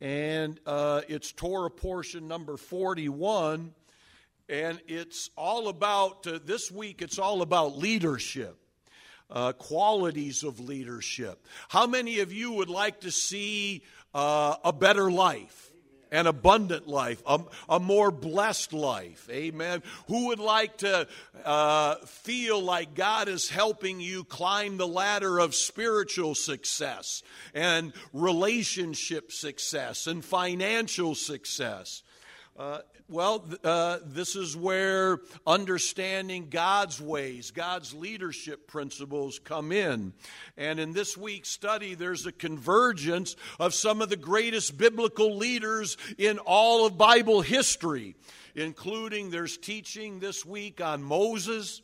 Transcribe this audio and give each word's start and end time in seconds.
and 0.00 0.60
uh, 0.66 1.02
it's 1.08 1.32
Torah 1.32 1.70
portion 1.70 2.28
number 2.28 2.56
41. 2.56 3.72
And 4.48 4.80
it's 4.86 5.28
all 5.36 5.68
about, 5.68 6.26
uh, 6.26 6.38
this 6.42 6.70
week, 6.70 7.02
it's 7.02 7.18
all 7.18 7.42
about 7.42 7.76
leadership, 7.76 8.56
uh, 9.30 9.52
qualities 9.52 10.42
of 10.42 10.58
leadership. 10.58 11.44
How 11.68 11.86
many 11.86 12.20
of 12.20 12.32
you 12.32 12.52
would 12.52 12.70
like 12.70 13.00
to 13.00 13.10
see 13.10 13.82
uh, 14.14 14.56
a 14.64 14.72
better 14.72 15.10
life? 15.10 15.67
An 16.10 16.26
abundant 16.26 16.88
life, 16.88 17.22
a, 17.26 17.40
a, 17.68 17.80
more 17.80 18.10
blessed 18.10 18.72
life. 18.72 19.28
Amen. 19.30 19.82
Who 20.06 20.28
would 20.28 20.38
like 20.38 20.78
to 20.78 21.06
uh, 21.44 21.96
feel 22.06 22.60
like 22.60 22.94
God 22.94 23.28
is 23.28 23.48
helping 23.48 24.00
you 24.00 24.24
climb 24.24 24.76
the 24.76 24.86
ladder 24.86 25.38
of 25.38 25.54
spiritual 25.54 26.34
success 26.34 27.22
and 27.54 27.92
relationship 28.12 29.32
success 29.32 30.06
and 30.06 30.24
financial 30.24 31.14
success? 31.14 32.02
Uh, 32.58 32.80
well, 33.10 33.42
uh, 33.64 33.98
this 34.04 34.36
is 34.36 34.54
where 34.54 35.20
understanding 35.46 36.48
God's 36.50 37.00
ways, 37.00 37.50
God's 37.50 37.94
leadership 37.94 38.66
principles 38.66 39.38
come 39.38 39.72
in. 39.72 40.12
And 40.58 40.78
in 40.78 40.92
this 40.92 41.16
week's 41.16 41.48
study, 41.48 41.94
there's 41.94 42.26
a 42.26 42.32
convergence 42.32 43.34
of 43.58 43.72
some 43.72 44.02
of 44.02 44.10
the 44.10 44.16
greatest 44.16 44.76
biblical 44.76 45.36
leaders 45.36 45.96
in 46.18 46.38
all 46.38 46.84
of 46.84 46.98
Bible 46.98 47.40
history, 47.40 48.14
including 48.54 49.30
there's 49.30 49.56
teaching 49.56 50.20
this 50.20 50.44
week 50.44 50.82
on 50.82 51.02
Moses 51.02 51.80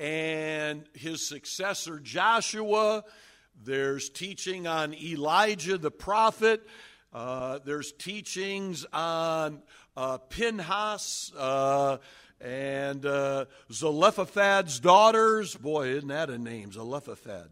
and 0.00 0.84
his 0.94 1.28
successor 1.28 2.00
Joshua. 2.00 3.04
There's 3.62 4.08
teaching 4.08 4.66
on 4.66 4.94
Elijah 4.94 5.78
the 5.78 5.92
prophet. 5.92 6.66
Uh, 7.12 7.58
there's 7.64 7.92
teachings 7.92 8.86
on 8.92 9.62
uh, 9.96 10.16
Pinhas 10.16 11.30
uh, 11.36 11.98
and 12.40 13.04
uh, 13.04 13.44
Zelophehad's 13.70 14.80
daughters. 14.80 15.54
Boy, 15.54 15.88
isn't 15.88 16.08
that 16.08 16.30
a 16.30 16.38
name, 16.38 16.72
Zelophehad? 16.72 17.48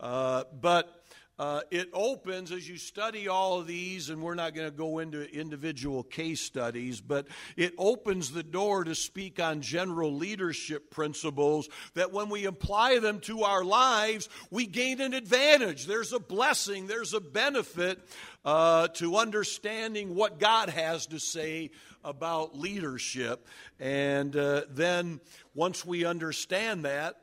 Uh, 0.00 0.44
but 0.60 0.97
uh, 1.38 1.60
it 1.70 1.88
opens 1.92 2.50
as 2.50 2.68
you 2.68 2.76
study 2.76 3.28
all 3.28 3.60
of 3.60 3.66
these, 3.66 4.10
and 4.10 4.20
we're 4.22 4.34
not 4.34 4.54
going 4.54 4.68
to 4.68 4.76
go 4.76 4.98
into 4.98 5.22
individual 5.32 6.02
case 6.02 6.40
studies, 6.40 7.00
but 7.00 7.28
it 7.56 7.74
opens 7.78 8.32
the 8.32 8.42
door 8.42 8.82
to 8.82 8.94
speak 8.94 9.40
on 9.40 9.60
general 9.60 10.12
leadership 10.12 10.90
principles 10.90 11.68
that 11.94 12.12
when 12.12 12.28
we 12.28 12.44
apply 12.46 12.98
them 12.98 13.20
to 13.20 13.42
our 13.42 13.64
lives, 13.64 14.28
we 14.50 14.66
gain 14.66 15.00
an 15.00 15.14
advantage. 15.14 15.86
There's 15.86 16.12
a 16.12 16.18
blessing, 16.18 16.88
there's 16.88 17.14
a 17.14 17.20
benefit 17.20 18.00
uh, 18.44 18.88
to 18.88 19.16
understanding 19.16 20.14
what 20.14 20.40
God 20.40 20.70
has 20.70 21.06
to 21.08 21.20
say 21.20 21.70
about 22.02 22.58
leadership. 22.58 23.46
And 23.78 24.34
uh, 24.34 24.62
then 24.70 25.20
once 25.54 25.84
we 25.84 26.04
understand 26.04 26.84
that, 26.84 27.16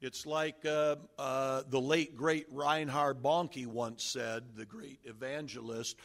it's 0.00 0.26
like 0.26 0.64
uh, 0.64 0.96
uh, 1.18 1.62
the 1.68 1.80
late, 1.80 2.16
great 2.16 2.46
Reinhard 2.50 3.22
Bonnke 3.22 3.66
once 3.66 4.04
said, 4.04 4.44
the 4.56 4.64
great 4.64 5.00
evangelist 5.04 5.96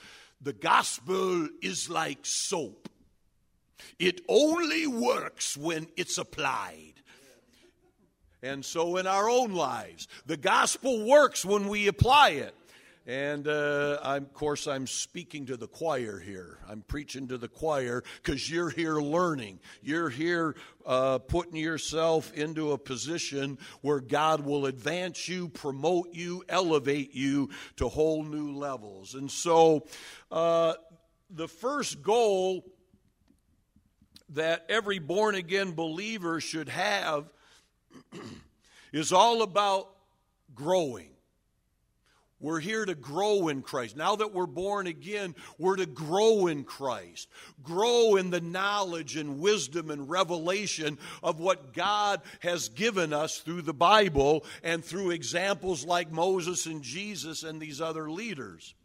the 0.41 0.53
gospel 0.53 1.47
is 1.61 1.89
like 1.89 2.19
soap. 2.23 2.89
It 3.99 4.21
only 4.29 4.87
works 4.87 5.57
when 5.57 5.87
it's 5.97 6.17
applied. 6.17 6.93
And 8.41 8.63
so 8.63 8.97
in 8.97 9.07
our 9.07 9.29
own 9.29 9.53
lives, 9.53 10.07
the 10.25 10.37
gospel 10.37 11.07
works 11.07 11.43
when 11.43 11.67
we 11.67 11.87
apply 11.87 12.29
it. 12.31 12.53
And 13.07 13.47
uh, 13.47 13.99
of 14.01 14.33
course, 14.33 14.65
I'm 14.65 14.87
speaking 14.87 15.45
to 15.45 15.57
the 15.57 15.67
choir 15.67 16.19
here. 16.19 16.57
I'm 16.67 16.81
preaching 16.81 17.27
to 17.27 17.37
the 17.37 17.47
choir 17.47 18.03
because 18.23 18.49
you're 18.49 18.71
here 18.71 18.95
learning. 18.95 19.59
You're 19.83 20.09
here 20.09 20.55
uh, 20.87 21.19
putting 21.19 21.55
yourself 21.55 22.33
into 22.33 22.71
a 22.71 22.79
position 22.79 23.59
where 23.81 23.99
God 23.99 24.41
will 24.41 24.65
advance 24.65 25.29
you, 25.29 25.49
promote 25.49 26.13
you, 26.13 26.43
elevate 26.49 27.13
you 27.13 27.49
to 27.77 27.89
whole 27.89 28.23
new 28.23 28.53
levels. 28.53 29.13
And 29.13 29.29
so, 29.29 29.85
uh, 30.31 30.73
the 31.29 31.47
first 31.47 32.01
goal 32.01 32.65
that 34.29 34.65
every 34.67 34.99
born 34.99 35.35
again 35.35 35.73
believer 35.73 36.41
should 36.41 36.69
have 36.69 37.29
is 38.91 39.13
all 39.13 39.43
about 39.43 39.89
growing. 40.55 41.14
We're 42.45 42.59
here 42.59 42.85
to 42.85 42.93
grow 42.93 43.47
in 43.47 43.63
Christ. 43.63 43.97
Now 43.97 44.17
that 44.17 44.31
we're 44.31 44.45
born 44.45 44.85
again, 44.85 45.33
we're 45.57 45.77
to 45.77 45.87
grow 45.87 46.45
in 46.45 46.63
Christ. 46.63 47.27
Grow 47.63 48.17
in 48.17 48.29
the 48.29 48.39
knowledge 48.39 49.15
and 49.15 49.39
wisdom 49.39 49.89
and 49.89 50.07
revelation 50.07 50.99
of 51.23 51.39
what 51.39 51.73
God 51.73 52.21
has 52.41 52.69
given 52.69 53.13
us 53.13 53.39
through 53.39 53.63
the 53.63 53.73
Bible 53.73 54.45
and 54.61 54.85
through 54.85 55.09
examples 55.09 55.87
like 55.87 56.11
Moses 56.11 56.67
and 56.67 56.83
Jesus 56.83 57.41
and 57.41 57.59
these 57.59 57.81
other 57.81 58.11
leaders. 58.11 58.75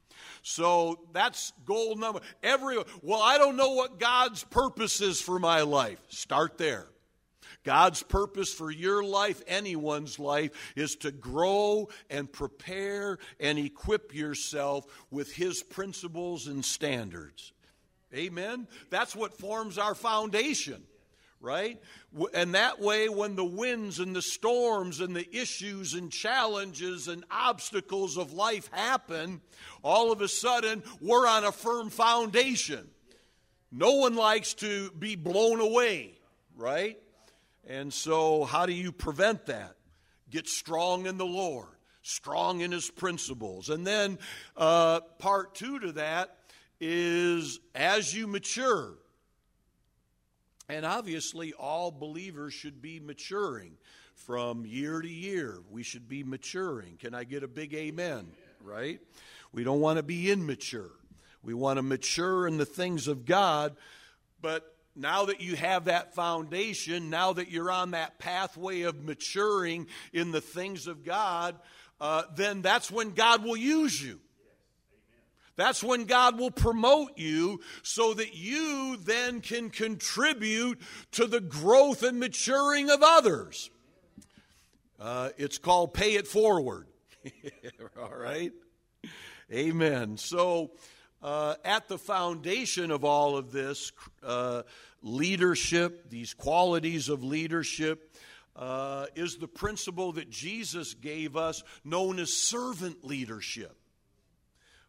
So 0.41 1.01
that's 1.13 1.53
goal 1.67 1.97
number. 1.97 2.21
Every 2.43 2.79
well, 3.03 3.21
I 3.21 3.37
don't 3.37 3.57
know 3.57 3.73
what 3.73 4.01
God's 4.01 4.43
purpose 4.43 5.03
is 5.03 5.21
for 5.21 5.39
my 5.39 5.61
life. 5.61 5.99
Start 6.09 6.57
there. 6.57 6.87
God's 7.65 8.03
purpose 8.03 8.53
for 8.53 8.71
your 8.71 9.05
life, 9.05 9.43
anyone's 9.47 10.19
life, 10.19 10.73
is 10.77 10.97
to 10.97 11.11
grow 11.11 11.89
and 12.09 12.31
prepare 12.31 13.19
and 13.39 13.59
equip 13.59 14.15
yourself 14.15 14.87
with 15.11 15.33
His 15.33 15.63
principles 15.63 16.47
and 16.47 16.65
standards. 16.65 17.53
Amen? 18.15 18.67
That's 18.89 19.15
what 19.15 19.39
forms 19.39 19.79
our 19.79 19.95
foundation 19.95 20.85
right? 21.41 21.81
And 22.35 22.55
that 22.55 22.81
way, 22.81 23.09
when 23.09 23.35
the 23.35 23.45
winds 23.45 23.99
and 23.99 24.15
the 24.15 24.23
storms 24.23 25.01
and 25.01 25.17
the 25.17 25.27
issues 25.35 25.95
and 25.95 26.13
challenges 26.13 27.09
and 27.09 27.25
obstacles 27.31 28.19
of 28.19 28.33
life 28.33 28.69
happen, 28.73 29.41
all 29.83 30.13
of 30.13 30.21
a 30.21 30.29
sudden 30.29 30.83
we're 31.01 31.27
on 31.27 31.45
a 31.45 31.53
firm 31.53 31.91
foundation. 31.91 32.89
No 33.73 33.93
one 33.93 34.17
likes 34.17 34.55
to 34.55 34.91
be 34.93 35.17
blown 35.17 35.61
away, 35.61 36.19
right? 36.57 36.99
And 37.67 37.93
so, 37.93 38.45
how 38.45 38.67
do 38.67 38.73
you 38.73 38.93
prevent 38.93 39.47
that? 39.47 39.77
Get 40.31 40.49
strong 40.49 41.07
in 41.07 41.19
the 41.19 41.27
Lord, 41.27 41.69
strong 42.03 42.61
in 42.61 42.73
His 42.73 42.91
principles. 42.91 43.69
And 43.69 43.87
then, 43.87 44.19
uh, 44.57 45.01
part 45.19 45.55
two 45.55 45.79
to 45.81 45.93
that 45.93 46.37
is 46.81 47.61
as 47.75 48.15
you 48.15 48.27
mature, 48.27 48.95
and 50.69 50.87
obviously, 50.87 51.53
all 51.53 51.91
believers 51.91 52.55
should 52.55 52.81
be 52.81 53.01
maturing 53.01 53.73
from 54.15 54.65
year 54.65 55.01
to 55.01 55.09
year. 55.09 55.59
We 55.69 55.83
should 55.83 56.09
be 56.09 56.23
maturing. 56.23 56.97
Can 56.97 57.15
I 57.15 57.25
get 57.25 57.43
a 57.43 57.49
big 57.49 57.75
amen? 57.75 58.29
Right? 58.63 59.01
We 59.53 59.65
don't 59.65 59.81
want 59.81 59.97
to 59.97 60.03
be 60.03 60.31
immature. 60.31 60.93
We 61.43 61.55
want 61.55 61.79
to 61.79 61.83
mature 61.83 62.47
in 62.47 62.57
the 62.57 62.67
things 62.67 63.09
of 63.09 63.25
God, 63.25 63.75
but 64.41 64.77
now 64.97 65.27
that 65.27 65.41
you 65.41 65.57
have 65.57 65.85
that 65.85 66.15
foundation, 66.15 67.11
now 67.11 67.33
that 67.33 67.51
you're 67.51 67.71
on 67.71 67.93
that 67.93 68.19
pathway 68.19 68.83
of 68.83 69.05
maturing 69.05 69.87
in 70.13 70.31
the 70.33 70.41
things 70.41 70.87
of 70.87 71.05
God, 71.05 71.57
uh, 72.01 72.23
then 72.35 72.63
that's 72.63 72.91
when 72.91 73.11
God 73.11 73.45
will 73.45 73.57
use 73.57 74.03
you. 74.03 74.21
That's 75.57 75.83
when 75.83 76.05
God 76.05 76.39
will 76.39 76.51
promote 76.51 77.19
you 77.19 77.61
so 77.83 78.15
that 78.15 78.35
you 78.35 78.97
then 79.05 79.43
can 79.43 79.69
contribute 79.69 80.81
to 81.13 81.27
the 81.27 81.41
growth 81.41 82.03
and 82.03 82.19
maturing 82.19 82.89
of 82.89 83.01
others. 83.03 83.71
Uh, 84.99 85.31
it's 85.37 85.59
called 85.59 85.93
pay 85.93 86.15
it 86.15 86.27
forward. 86.27 86.87
All 88.01 88.15
right? 88.17 88.53
Amen. 89.53 90.17
So, 90.17 90.71
uh, 91.23 91.55
at 91.65 91.89
the 91.89 91.99
foundation 91.99 92.91
of 92.91 93.05
all 93.05 93.37
of 93.37 93.53
this 93.53 93.93
uh, 94.23 94.63
leadership, 95.03 96.09
these 96.11 96.35
qualities 96.35 97.09
of 97.09 97.23
leadership, 97.23 98.15
uh, 98.57 99.07
is 99.15 99.37
the 99.37 99.49
principle 99.49 100.13
that 100.13 100.31
Jesus 100.31 100.95
gave 100.95 101.37
us 101.37 101.63
known 101.85 102.19
as 102.19 102.33
servant 102.33 103.05
leadership. 103.05 103.77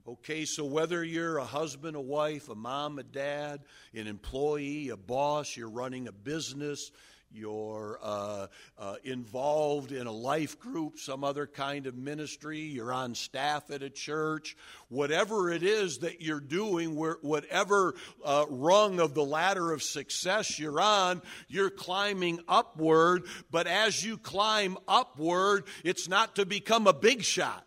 Okay, 0.07 0.45
so 0.45 0.65
whether 0.65 1.03
you're 1.03 1.37
a 1.37 1.45
husband, 1.45 1.95
a 1.95 2.01
wife, 2.01 2.49
a 2.49 2.55
mom, 2.55 2.97
a 2.97 3.03
dad, 3.03 3.61
an 3.93 4.07
employee, 4.07 4.89
a 4.89 4.97
boss, 4.97 5.55
you're 5.55 5.69
running 5.69 6.07
a 6.07 6.11
business, 6.11 6.91
you're 7.33 7.99
uh, 8.01 8.47
uh, 8.77 8.95
involved 9.03 9.91
in 9.91 10.07
a 10.07 10.11
life 10.11 10.59
group, 10.59 10.99
some 10.99 11.23
other 11.23 11.47
kind 11.47 11.87
of 11.87 11.95
ministry, 11.95 12.59
you're 12.59 12.93
on 12.93 13.15
staff 13.15 13.71
at 13.71 13.83
a 13.83 13.89
church, 13.89 14.55
whatever 14.89 15.51
it 15.51 15.63
is 15.63 15.99
that 15.99 16.21
you're 16.21 16.39
doing, 16.39 16.95
whatever 16.95 17.95
uh, 18.23 18.45
rung 18.49 18.99
of 18.99 19.13
the 19.13 19.23
ladder 19.23 19.71
of 19.71 19.81
success 19.81 20.59
you're 20.59 20.81
on, 20.81 21.21
you're 21.47 21.69
climbing 21.69 22.39
upward. 22.47 23.23
But 23.49 23.67
as 23.67 24.03
you 24.03 24.17
climb 24.17 24.77
upward, 24.87 25.65
it's 25.83 26.07
not 26.07 26.35
to 26.35 26.45
become 26.45 26.87
a 26.87 26.93
big 26.93 27.23
shot. 27.23 27.65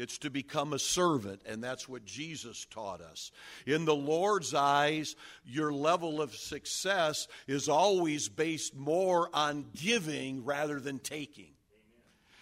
It's 0.00 0.16
to 0.18 0.30
become 0.30 0.72
a 0.72 0.78
servant, 0.78 1.42
and 1.44 1.62
that's 1.62 1.86
what 1.86 2.06
Jesus 2.06 2.64
taught 2.70 3.02
us. 3.02 3.30
In 3.66 3.84
the 3.84 3.94
Lord's 3.94 4.54
eyes, 4.54 5.14
your 5.44 5.74
level 5.74 6.22
of 6.22 6.34
success 6.34 7.28
is 7.46 7.68
always 7.68 8.30
based 8.30 8.74
more 8.74 9.28
on 9.34 9.66
giving 9.76 10.42
rather 10.42 10.80
than 10.80 11.00
taking. 11.00 11.52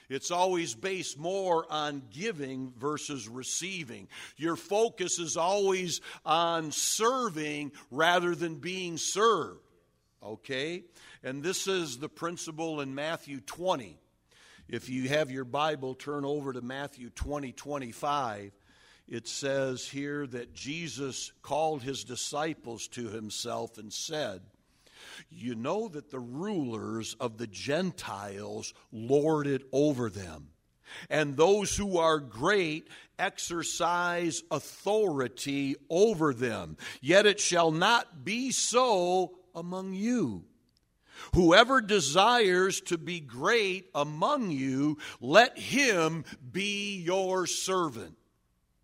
It's 0.08 0.31
always 0.31 0.76
based 0.76 1.19
more 1.19 1.66
on 1.69 2.05
giving 2.12 2.75
versus 2.78 3.26
receiving. 3.28 4.06
Your 4.37 4.55
focus 4.55 5.19
is 5.19 5.37
always 5.37 6.00
on 6.25 6.70
serving 6.70 7.72
rather 7.90 8.37
than 8.37 8.55
being 8.55 8.99
served. 8.99 9.58
Okay? 10.22 10.84
And 11.25 11.43
this 11.43 11.66
is 11.66 11.99
the 11.99 12.08
principle 12.08 12.81
in 12.81 12.94
Matthew 12.94 13.40
20. 13.40 13.99
If 14.69 14.91
you 14.91 15.09
have 15.09 15.31
your 15.31 15.47
Bible, 15.47 15.94
turn 15.94 16.26
over 16.26 16.53
to 16.53 16.61
Matthew 16.61 17.09
20 17.11 17.53
25. 17.53 18.53
It 19.09 19.26
says 19.26 19.87
here 19.87 20.26
that 20.26 20.53
Jesus 20.53 21.32
called 21.41 21.82
his 21.82 22.05
disciples 22.05 22.87
to 22.88 23.09
himself 23.09 23.79
and 23.79 23.91
said, 23.91 24.43
You 25.31 25.55
know 25.55 25.88
that 25.88 26.11
the 26.11 26.20
rulers 26.20 27.17
of 27.19 27.38
the 27.38 27.47
Gentiles 27.47 28.75
lord 28.93 29.47
it 29.47 29.62
over 29.73 30.11
them, 30.11 30.49
and 31.09 31.38
those 31.38 31.75
who 31.75 31.97
are 31.97 32.19
great 32.19 32.88
exercise 33.19 34.43
authority 34.50 35.76
over 35.88 36.35
them. 36.35 36.76
Yet 37.00 37.25
it 37.25 37.41
shall 37.41 37.70
not 37.70 38.23
be 38.23 38.50
so 38.50 39.38
among 39.55 39.94
you. 39.94 40.44
Whoever 41.35 41.81
desires 41.81 42.81
to 42.82 42.99
be 42.99 43.20
great 43.20 43.91
among 43.94 44.50
you, 44.50 44.99
let 45.20 45.59
him 45.59 46.25
be 46.53 46.97
your 46.97 47.47
servant. 47.47 48.17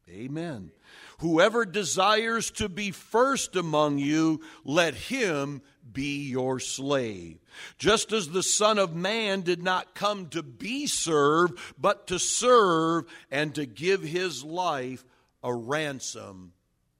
Amen. 0.08 0.70
Whoever 1.18 1.64
desires 1.64 2.50
to 2.52 2.68
be 2.68 2.90
first 2.90 3.56
among 3.56 3.98
you, 3.98 4.40
let 4.64 4.94
him 4.94 5.62
be 5.92 6.28
your 6.28 6.60
slave. 6.60 7.38
Just 7.78 8.12
as 8.12 8.28
the 8.28 8.42
Son 8.42 8.78
of 8.78 8.94
Man 8.94 9.42
did 9.42 9.62
not 9.62 9.94
come 9.94 10.28
to 10.28 10.42
be 10.42 10.86
served, 10.86 11.58
but 11.78 12.08
to 12.08 12.18
serve 12.18 13.04
and 13.30 13.54
to 13.54 13.64
give 13.64 14.02
his 14.02 14.44
life 14.44 15.04
a 15.42 15.54
ransom 15.54 16.52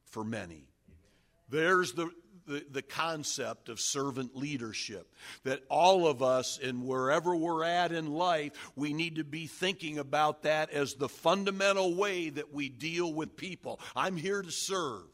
for 0.07 0.25
many. 0.25 0.69
There's 1.49 1.93
the 1.93 2.11
the, 2.47 2.65
the 2.71 2.83
concept 2.83 3.69
of 3.69 3.81
servant 3.81 4.37
leadership. 4.37 5.13
That 5.45 5.63
all 5.69 6.07
of 6.07 6.23
us, 6.23 6.59
and 6.63 6.87
wherever 6.87 7.35
we're 7.35 7.65
at 7.65 7.93
in 7.93 8.13
life, 8.13 8.53
we 8.77 8.93
need 8.93 9.17
to 9.17 9.25
be 9.25 9.47
thinking 9.47 9.99
about 9.99 10.43
that 10.43 10.71
as 10.71 10.95
the 10.95 11.09
fundamental 11.09 11.95
way 11.95 12.31
that 12.31 12.53
we 12.53 12.69
deal 12.69 13.13
with 13.13 13.37
people. 13.37 13.81
I'm 13.95 14.17
here 14.17 14.43
to 14.43 14.51
serve. 14.51 15.05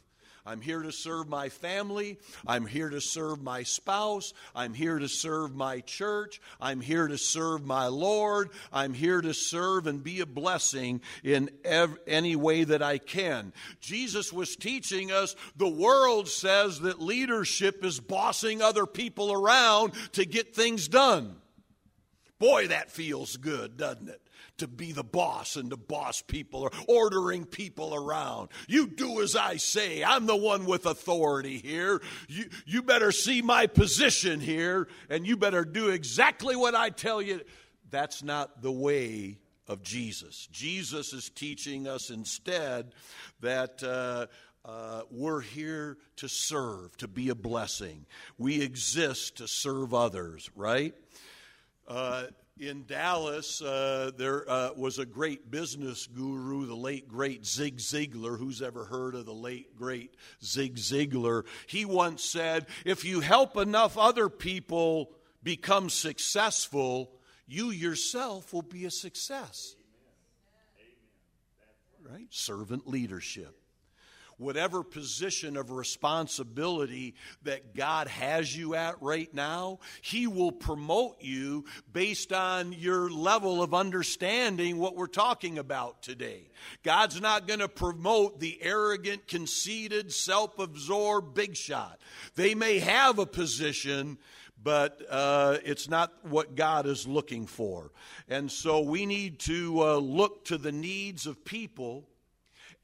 I'm 0.50 0.61
here 0.61 0.82
to 0.82 0.91
serve 0.91 1.29
my 1.29 1.49
family. 1.49 2.19
I'm 2.44 2.67
here 2.67 2.91
to 2.91 3.00
serve 3.00 3.41
my 3.41 3.62
spouse. 3.62 4.35
I'm 4.52 4.75
here 4.75 4.99
to 4.99 5.08
serve 5.08 5.55
my 5.55 5.79
church. 5.79 6.41
I'm 6.61 6.81
here 6.81 7.06
to 7.06 7.19
serve 7.19 7.64
my 7.64 7.87
Lord. 7.87 8.50
I'm 8.73 8.93
here 8.93 9.20
to 9.20 9.32
serve 9.32 9.87
and 9.87 10.02
be 10.02 10.19
a 10.19 10.26
blessing 10.26 11.02
in 11.23 11.50
ev- 11.64 11.97
any 12.05 12.35
way 12.35 12.64
that 12.64 12.82
I 12.82 12.99
can. 12.99 13.52
Jesus 13.81 14.32
was 14.32 14.56
teaching 14.56 15.12
us 15.12 15.37
the 15.55 15.69
world 15.69 16.29
says 16.29 16.81
that 16.81 17.00
leadership 17.00 17.85
is 17.85 18.00
bossing 18.00 18.61
other 18.61 18.87
people 18.87 19.32
around 19.32 19.93
to 20.14 20.25
get 20.25 20.56
things 20.56 20.88
done. 20.88 21.37
Boy, 22.41 22.67
that 22.69 22.91
feels 22.91 23.37
good, 23.37 23.76
doesn't 23.76 24.08
it? 24.08 24.20
To 24.59 24.69
be 24.69 24.93
the 24.93 25.05
boss 25.05 25.57
and 25.57 25.71
to 25.71 25.77
boss 25.77 26.23
people 26.23 26.63
or 26.63 26.71
ordering 26.89 27.45
people 27.45 27.95
around. 27.95 28.49
You 28.69 28.87
do 28.87 29.23
as 29.23 29.37
I 29.37 29.57
say. 29.57 30.05
I'm 30.05 30.27
the 30.27 30.37
one 30.37 30.67
with 30.67 30.87
authority 30.87 31.59
here. 31.59 32.01
You, 32.29 32.47
you 32.67 32.83
better 32.83 33.13
see 33.13 33.43
my 33.43 33.67
position 33.67 34.41
here 34.41 34.89
and 35.09 35.27
you 35.27 35.37
better 35.37 35.65
do 35.65 35.89
exactly 35.89 36.57
what 36.57 36.75
I 36.75 36.91
tell 36.91 37.21
you. 37.21 37.41
That's 37.91 38.23
not 38.23 38.63
the 38.63 38.73
way 38.73 39.39
of 39.67 39.83
Jesus. 39.83 40.49
Jesus 40.51 41.13
is 41.13 41.31
teaching 41.31 41.87
us 41.87 42.11
instead 42.11 42.93
that. 43.41 43.83
Uh, 43.83 44.27
uh, 44.63 45.03
we're 45.11 45.41
here 45.41 45.97
to 46.17 46.29
serve, 46.29 46.95
to 46.99 47.09
be 47.09 47.31
a 47.31 47.35
blessing. 47.35 48.05
We 48.37 48.61
exist 48.61 49.39
to 49.39 49.49
serve 49.49 49.95
others, 49.95 50.51
right? 50.55 50.95
Uh, 51.89 52.25
in 52.61 52.85
Dallas, 52.85 53.62
uh, 53.62 54.11
there 54.17 54.49
uh, 54.49 54.71
was 54.77 54.99
a 54.99 55.07
great 55.07 55.51
business 55.51 56.07
guru, 56.07 56.67
the 56.67 56.75
late 56.75 57.09
great 57.09 57.47
Zig 57.47 57.79
Ziglar. 57.79 58.39
Who's 58.39 58.61
ever 58.61 58.85
heard 58.85 59.15
of 59.15 59.25
the 59.25 59.33
late 59.33 59.77
great 59.77 60.15
Zig 60.45 60.77
Ziglar? 60.77 61.45
He 61.67 61.85
once 61.85 62.23
said, 62.23 62.67
If 62.85 63.05
you 63.05 63.21
help 63.21 63.57
enough 63.57 63.97
other 63.97 64.29
people 64.29 65.11
become 65.43 65.89
successful, 65.89 67.11
you 67.47 67.71
yourself 67.71 68.53
will 68.53 68.62
be 68.62 68.85
a 68.85 68.91
success. 68.91 69.75
Right? 72.03 72.27
Servant 72.31 72.87
leadership 72.87 73.60
whatever 74.41 74.83
position 74.83 75.57
of 75.57 75.71
responsibility 75.71 77.15
that 77.43 77.75
God 77.75 78.09
has 78.09 78.57
you 78.57 78.75
at 78.75 79.01
right 79.03 79.33
now, 79.35 79.79
He 80.01 80.27
will 80.27 80.53
promote 80.53 81.17
you 81.21 81.65
based 81.93 82.33
on 82.33 82.73
your 82.73 83.11
level 83.11 83.63
of 83.63 83.75
understanding 83.75 84.79
what 84.79 84.97
we're 84.97 85.07
talking 85.07 85.59
about 85.59 86.03
today. 86.03 86.51
God's 86.83 87.21
not 87.21 87.47
going 87.47 87.61
to 87.61 87.69
promote 87.69 88.41
the 88.41 88.59
arrogant, 88.63 89.29
conceited, 89.29 90.13
self 90.13 90.59
absorbed 90.59 91.35
big 91.35 91.57
shot. 91.57 92.00
They 92.35 92.55
may 92.55 92.79
have 92.79 93.19
a 93.19 93.26
position 93.26 94.19
but 94.62 95.00
uh, 95.09 95.57
it's 95.64 95.88
not 95.88 96.12
what 96.23 96.55
God 96.55 96.87
is 96.87 97.07
looking 97.07 97.47
for. 97.47 97.93
And 98.29 98.50
so 98.50 98.81
we 98.81 99.07
need 99.07 99.38
to 99.41 99.83
uh, 99.83 99.97
look 99.97 100.45
to 100.47 100.59
the 100.59 100.73
needs 100.73 101.26
of 101.26 101.45
people 101.45 102.07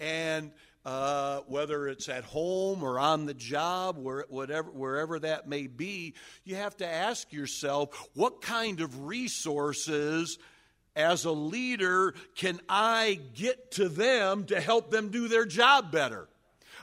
and 0.01 0.53
uh, 0.87 1.41
whether 1.49 1.89
it's 1.89 2.09
at 2.09 2.23
home 2.23 2.85
or 2.85 3.01
on 3.01 3.27
the 3.27 3.35
job, 3.35 3.99
where, 3.99 4.25
whatever, 4.29 4.71
wherever 4.71 5.19
that 5.19 5.49
may 5.49 5.67
be, 5.67 6.15
you 6.45 6.55
have 6.55 6.77
to 6.77 6.87
ask 6.87 7.33
yourself 7.33 8.09
what 8.15 8.41
kind 8.41 8.81
of 8.81 9.07
resources 9.07 10.39
as 10.95 11.25
a 11.25 11.33
leader 11.33 12.15
can 12.37 12.61
I 12.69 13.19
get 13.35 13.73
to 13.73 13.89
them 13.89 14.45
to 14.45 14.61
help 14.61 14.93
them 14.93 15.09
do 15.09 15.27
their 15.27 15.45
job 15.45 15.91
better? 15.91 16.29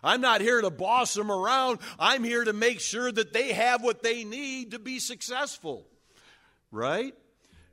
I'm 0.04 0.20
not 0.20 0.42
here 0.42 0.60
to 0.60 0.70
boss 0.70 1.14
them 1.14 1.32
around. 1.32 1.80
I'm 1.98 2.26
here 2.26 2.44
to 2.44 2.52
make 2.52 2.82
sure 2.82 3.10
that 3.10 3.32
they 3.32 3.54
have 3.54 3.82
what 3.82 4.04
they 4.04 4.26
need 4.26 4.72
to 4.72 4.80
be 4.80 5.00
successful. 5.00 5.88
Right? 6.72 7.16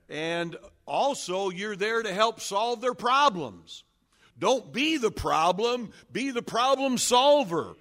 And 0.09 0.57
also, 0.87 1.51
you're 1.51 1.75
there 1.75 2.05
to 2.05 2.15
help 2.15 2.41
solve 2.41 2.81
their 2.81 2.95
problems. 2.95 3.83
Don't 4.41 4.73
be 4.73 4.97
the 4.97 5.11
problem, 5.11 5.93
be 6.11 6.31
the 6.31 6.43
problem 6.43 6.99
solver. 6.99 7.77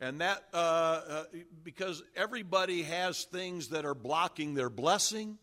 And 0.00 0.20
that, 0.20 0.44
uh, 0.54 0.56
uh, 0.56 1.24
because 1.62 2.02
everybody 2.16 2.82
has 2.82 3.24
things 3.24 3.68
that 3.68 3.84
are 3.84 3.94
blocking 3.94 4.54
their 4.54 4.70
blessing, 4.70 5.38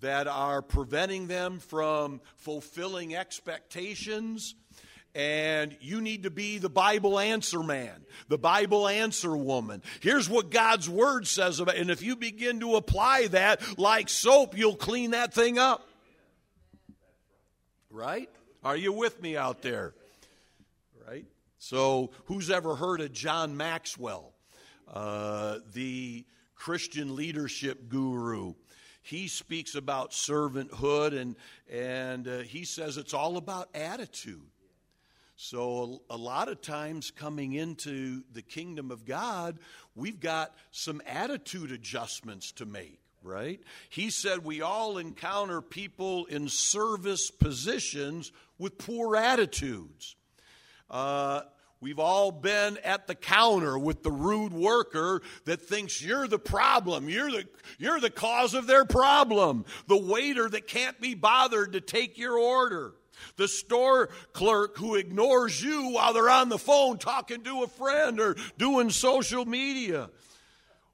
that 0.00 0.26
are 0.26 0.62
preventing 0.62 1.26
them 1.26 1.58
from 1.58 2.22
fulfilling 2.36 3.14
expectations. 3.14 4.54
And 5.14 5.76
you 5.80 6.00
need 6.00 6.22
to 6.22 6.30
be 6.30 6.58
the 6.58 6.70
Bible 6.70 7.18
answer 7.18 7.62
man, 7.62 8.04
the 8.28 8.38
Bible 8.38 8.88
answer 8.88 9.36
woman. 9.36 9.82
Here's 10.00 10.28
what 10.28 10.50
God's 10.50 10.88
Word 10.88 11.26
says 11.26 11.60
about 11.60 11.74
it. 11.74 11.80
And 11.80 11.90
if 11.90 12.02
you 12.02 12.16
begin 12.16 12.60
to 12.60 12.76
apply 12.76 13.26
that 13.28 13.78
like 13.78 14.08
soap, 14.08 14.56
you'll 14.56 14.76
clean 14.76 15.10
that 15.10 15.34
thing 15.34 15.58
up. 15.58 15.86
Right? 17.90 18.30
Are 18.62 18.76
you 18.76 18.92
with 18.92 19.22
me 19.22 19.36
out 19.36 19.62
there? 19.62 19.94
Right? 21.08 21.24
So, 21.58 22.10
who's 22.26 22.50
ever 22.50 22.74
heard 22.74 23.00
of 23.00 23.12
John 23.12 23.56
Maxwell, 23.56 24.32
uh, 24.92 25.58
the 25.72 26.26
Christian 26.54 27.16
leadership 27.16 27.88
guru? 27.88 28.54
He 29.02 29.28
speaks 29.28 29.74
about 29.74 30.10
servanthood 30.10 31.18
and, 31.18 31.36
and 31.72 32.28
uh, 32.28 32.38
he 32.40 32.64
says 32.64 32.98
it's 32.98 33.14
all 33.14 33.38
about 33.38 33.70
attitude. 33.74 34.42
So, 35.36 36.02
a, 36.10 36.14
a, 36.14 36.18
lot 36.18 36.48
of 36.48 36.60
times 36.60 37.10
coming 37.10 37.54
into 37.54 38.22
the 38.34 38.42
kingdom 38.42 38.90
of 38.90 39.06
God, 39.06 39.58
we've 39.94 40.20
got 40.20 40.54
some 40.70 41.00
attitude 41.06 41.72
adjustments 41.72 42.52
to 42.52 42.66
make, 42.66 43.00
right? 43.22 43.60
He 43.88 44.10
said 44.10 44.44
we 44.44 44.62
all 44.62 44.98
encounter 44.98 45.60
people 45.60 46.26
in 46.26 46.48
service 46.48 47.30
positions 47.30 48.32
with 48.58 48.78
poor 48.78 49.16
attitudes. 49.16 50.16
Uh, 50.90 51.42
We've 51.82 51.98
all 51.98 52.30
been 52.30 52.76
at 52.84 53.06
the 53.06 53.14
counter 53.14 53.78
with 53.78 54.02
the 54.02 54.10
rude 54.10 54.52
worker 54.52 55.22
that 55.46 55.62
thinks 55.62 56.02
you're 56.02 56.28
the 56.28 56.38
problem. 56.38 57.08
You're 57.08 57.30
the, 57.30 57.48
you're 57.78 58.00
the 58.00 58.10
cause 58.10 58.52
of 58.52 58.66
their 58.66 58.84
problem. 58.84 59.64
The 59.86 59.96
waiter 59.96 60.46
that 60.50 60.66
can't 60.66 61.00
be 61.00 61.14
bothered 61.14 61.72
to 61.72 61.80
take 61.80 62.18
your 62.18 62.38
order. 62.38 62.92
The 63.36 63.48
store 63.48 64.10
clerk 64.34 64.76
who 64.76 64.94
ignores 64.94 65.62
you 65.62 65.92
while 65.92 66.12
they're 66.12 66.28
on 66.28 66.50
the 66.50 66.58
phone 66.58 66.98
talking 66.98 67.44
to 67.44 67.62
a 67.62 67.66
friend 67.66 68.20
or 68.20 68.36
doing 68.58 68.90
social 68.90 69.46
media. 69.46 70.10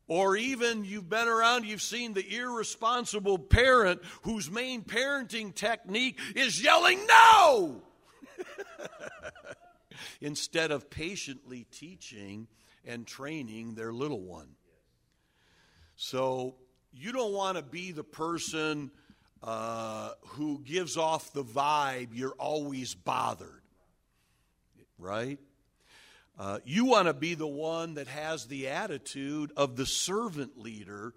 Or 0.09 0.37
even 0.37 0.85
you've 0.85 1.09
been 1.09 1.27
around, 1.27 1.65
you've 1.65 1.83
seen 1.83 2.15
the 2.15 2.37
irresponsible 2.37 3.39
parent 3.39 4.03
whose 4.23 4.51
main 4.51 4.83
parenting 4.83 5.55
technique 5.55 6.21
is 6.37 6.63
yelling 6.63 7.05
no 7.07 7.83
instead 10.21 10.71
of 10.71 10.91
patiently 10.91 11.67
teaching 11.73 12.47
and 12.85 13.05
training 13.05 13.75
their 13.75 13.93
little 13.93 14.21
one. 14.21 14.51
So 15.97 16.55
you 16.93 17.11
don't 17.11 17.33
want 17.33 17.57
to 17.57 17.63
be 17.63 17.91
the 17.91 18.05
person 18.05 18.93
uh, 19.43 20.11
who 20.29 20.61
gives 20.61 20.97
off 20.97 21.33
the 21.33 21.45
vibe 21.45 22.09
you're 22.13 22.35
always 22.39 22.95
bothered, 22.95 23.63
right? 24.99 25.39
Uh, 26.39 26.59
you 26.65 26.85
want 26.85 27.07
to 27.09 27.15
be 27.15 27.35
the 27.35 27.47
one 27.47 27.95
that 27.95 28.09
has 28.09 28.47
the 28.47 28.69
attitude 28.69 29.53
of 29.57 29.77
the 29.77 29.87
servant 29.87 30.59
leader, 30.59 31.15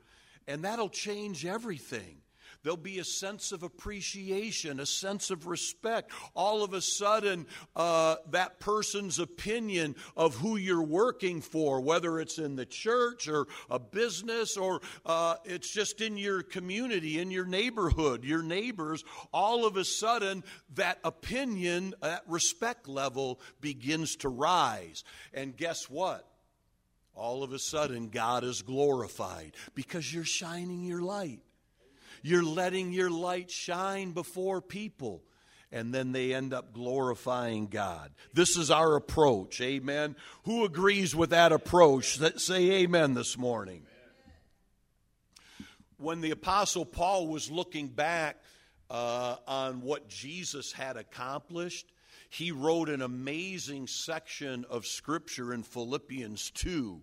and 0.47 0.63
that'll 0.63 0.89
change 0.89 1.45
everything. 1.45 2.21
There'll 2.61 2.75
be 2.75 2.99
a 2.99 3.05
sense 3.05 3.53
of 3.53 3.63
appreciation, 3.63 4.81
a 4.81 4.85
sense 4.85 5.31
of 5.31 5.47
respect. 5.47 6.11
All 6.35 6.61
of 6.61 6.73
a 6.73 6.81
sudden, 6.81 7.47
uh, 7.75 8.17
that 8.31 8.59
person's 8.59 9.17
opinion 9.17 9.95
of 10.17 10.35
who 10.35 10.57
you're 10.57 10.83
working 10.83 11.39
for, 11.39 11.79
whether 11.79 12.19
it's 12.19 12.37
in 12.37 12.57
the 12.57 12.65
church 12.65 13.29
or 13.29 13.47
a 13.69 13.79
business 13.79 14.57
or 14.57 14.81
uh, 15.05 15.35
it's 15.45 15.71
just 15.71 16.01
in 16.01 16.17
your 16.17 16.43
community, 16.43 17.19
in 17.19 17.31
your 17.31 17.45
neighborhood, 17.45 18.25
your 18.25 18.43
neighbors, 18.43 19.05
all 19.31 19.65
of 19.65 19.77
a 19.77 19.85
sudden, 19.85 20.43
that 20.75 20.99
opinion, 21.05 21.93
that 22.01 22.23
respect 22.27 22.89
level 22.89 23.39
begins 23.61 24.17
to 24.17 24.29
rise. 24.29 25.03
And 25.33 25.55
guess 25.55 25.89
what? 25.89 26.25
all 27.15 27.43
of 27.43 27.51
a 27.51 27.59
sudden 27.59 28.07
God 28.07 28.45
is 28.45 28.61
glorified 28.61 29.51
because 29.75 30.13
you're 30.13 30.23
shining 30.23 30.85
your 30.85 31.01
light. 31.01 31.41
You're 32.21 32.43
letting 32.43 32.91
your 32.91 33.09
light 33.09 33.49
shine 33.49 34.11
before 34.11 34.61
people. 34.61 35.23
And 35.71 35.93
then 35.93 36.11
they 36.11 36.33
end 36.33 36.51
up 36.51 36.73
glorifying 36.73 37.67
God. 37.67 38.11
This 38.33 38.57
is 38.57 38.71
our 38.71 38.95
approach. 38.95 39.61
Amen. 39.61 40.15
Who 40.45 40.65
agrees 40.65 41.15
with 41.15 41.29
that 41.29 41.51
approach? 41.51 42.19
Say 42.37 42.71
amen 42.71 43.13
this 43.13 43.37
morning. 43.37 43.83
When 45.97 46.21
the 46.21 46.31
Apostle 46.31 46.85
Paul 46.85 47.27
was 47.27 47.51
looking 47.51 47.87
back 47.87 48.37
uh, 48.89 49.35
on 49.47 49.81
what 49.81 50.07
Jesus 50.07 50.71
had 50.71 50.97
accomplished, 50.97 51.85
he 52.29 52.51
wrote 52.51 52.89
an 52.89 53.01
amazing 53.03 53.85
section 53.85 54.65
of 54.69 54.87
Scripture 54.87 55.53
in 55.53 55.61
Philippians 55.61 56.49
2 56.51 57.01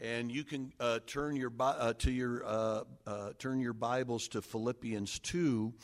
and 0.00 0.32
you 0.32 0.44
can 0.44 0.72
uh, 0.80 1.00
turn 1.06 1.36
your 1.36 1.52
uh, 1.60 1.92
to 1.94 2.10
your 2.10 2.44
uh, 2.44 2.82
uh, 3.06 3.30
turn 3.38 3.60
your 3.60 3.72
Bibles 3.72 4.28
to 4.28 4.42
Philippians 4.42 5.18
two, 5.18 5.74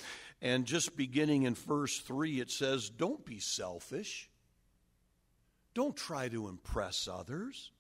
and 0.41 0.65
just 0.65 0.97
beginning 0.97 1.43
in 1.43 1.55
verse 1.55 1.99
three, 1.99 2.41
it 2.41 2.51
says, 2.51 2.89
"Don't 2.89 3.25
be 3.25 3.39
selfish. 3.39 4.31
Don't 5.75 5.97
try 5.97 6.29
to 6.29 6.49
impress 6.49 7.07
others. 7.07 7.71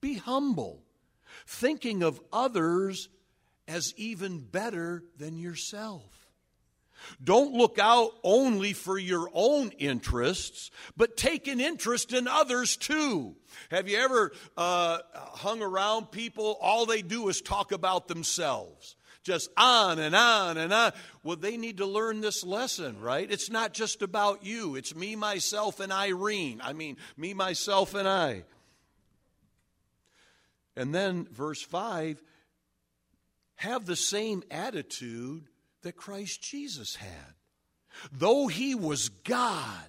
Be 0.00 0.14
humble, 0.14 0.82
thinking 1.46 2.02
of 2.02 2.20
others 2.32 3.08
as 3.68 3.94
even 3.96 4.40
better 4.40 5.04
than 5.16 5.38
yourself." 5.38 6.25
Don't 7.22 7.54
look 7.54 7.78
out 7.78 8.12
only 8.22 8.72
for 8.72 8.98
your 8.98 9.28
own 9.32 9.70
interests, 9.78 10.70
but 10.96 11.16
take 11.16 11.48
an 11.48 11.60
interest 11.60 12.12
in 12.12 12.28
others 12.28 12.76
too. 12.76 13.36
Have 13.70 13.88
you 13.88 13.98
ever 13.98 14.32
uh, 14.56 14.98
hung 15.14 15.62
around 15.62 16.10
people? 16.10 16.58
All 16.60 16.86
they 16.86 17.02
do 17.02 17.28
is 17.28 17.40
talk 17.40 17.72
about 17.72 18.08
themselves. 18.08 18.96
Just 19.22 19.50
on 19.56 19.98
and 19.98 20.14
on 20.14 20.56
and 20.56 20.72
on. 20.72 20.92
Well, 21.24 21.36
they 21.36 21.56
need 21.56 21.78
to 21.78 21.86
learn 21.86 22.20
this 22.20 22.44
lesson, 22.44 23.00
right? 23.00 23.28
It's 23.28 23.50
not 23.50 23.74
just 23.74 24.02
about 24.02 24.44
you. 24.44 24.76
It's 24.76 24.94
me, 24.94 25.16
myself, 25.16 25.80
and 25.80 25.90
Irene. 25.90 26.60
I 26.62 26.74
mean, 26.74 26.96
me, 27.16 27.34
myself, 27.34 27.94
and 27.94 28.06
I. 28.06 28.44
And 30.76 30.94
then, 30.94 31.26
verse 31.32 31.60
5 31.60 32.22
have 33.56 33.86
the 33.86 33.96
same 33.96 34.42
attitude 34.50 35.48
that 35.86 35.96
Christ 35.96 36.42
Jesus 36.42 36.96
had. 36.96 37.34
Though 38.10 38.48
he 38.48 38.74
was 38.74 39.08
God, 39.08 39.86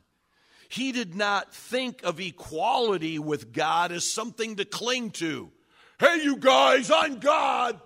he 0.70 0.92
did 0.92 1.16
not 1.16 1.56
think 1.56 2.04
of 2.04 2.20
equality 2.20 3.18
with 3.18 3.52
God 3.52 3.92
as 3.92 4.06
something 4.06 4.58
to 4.58 4.66
cling 4.66 5.10
to. 5.12 5.52
Hey, 6.00 6.22
you 6.22 6.38
guys, 6.38 6.92
I'm 6.92 7.18
God. 7.18 7.82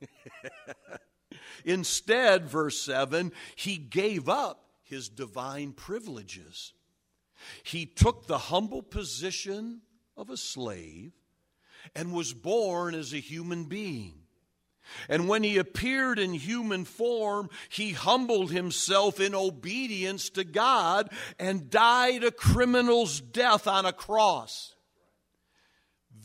Instead, 1.64 2.48
verse 2.48 2.80
7, 2.80 3.30
he 3.54 3.76
gave 3.76 4.28
up 4.28 4.64
his 4.82 5.08
divine 5.08 5.74
privileges. 5.74 6.72
He 7.62 7.86
took 7.86 8.26
the 8.26 8.38
humble 8.38 8.82
position 8.82 9.82
of 10.16 10.28
a 10.28 10.36
slave 10.36 11.12
and 11.94 12.12
was 12.12 12.34
born 12.34 12.96
as 12.96 13.12
a 13.12 13.18
human 13.18 13.66
being. 13.66 14.25
And 15.08 15.28
when 15.28 15.42
he 15.42 15.58
appeared 15.58 16.18
in 16.18 16.34
human 16.34 16.84
form, 16.84 17.50
he 17.68 17.92
humbled 17.92 18.50
himself 18.50 19.20
in 19.20 19.34
obedience 19.34 20.30
to 20.30 20.44
God 20.44 21.10
and 21.38 21.70
died 21.70 22.24
a 22.24 22.30
criminal's 22.30 23.20
death 23.20 23.66
on 23.66 23.86
a 23.86 23.92
cross. 23.92 24.74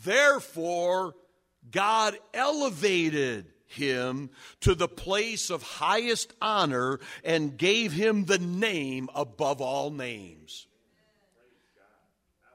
Therefore, 0.04 1.14
God 1.70 2.18
elevated 2.34 3.52
him 3.68 4.30
to 4.62 4.76
the 4.76 4.88
place 4.88 5.50
of 5.50 5.64
highest 5.64 6.34
honor 6.42 7.00
and 7.24 7.58
gave 7.58 7.94
him 7.94 8.26
the 8.26 8.40
name 8.40 9.10
above 9.16 9.62
all 9.62 9.92
names. 9.92 10.68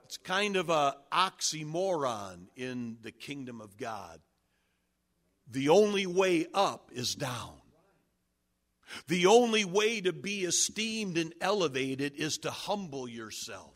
It's 0.05 0.19
kind 0.19 0.57
of 0.57 0.71
a 0.71 0.97
oxymoron 1.13 2.47
in 2.55 2.99
the 3.03 3.13
kingdom 3.13 3.61
of 3.61 3.77
God. 3.77 4.21
The 5.51 5.69
only 5.69 6.07
way 6.07 6.47
up 6.53 6.91
is 6.93 7.15
down. 7.15 7.55
The 9.09 9.27
only 9.27 9.65
way 9.65 10.01
to 10.01 10.13
be 10.13 10.45
esteemed 10.45 11.19
and 11.19 11.35
elevated 11.41 12.15
is 12.17 12.39
to 12.39 12.51
humble 12.51 13.09
yourself. 13.09 13.76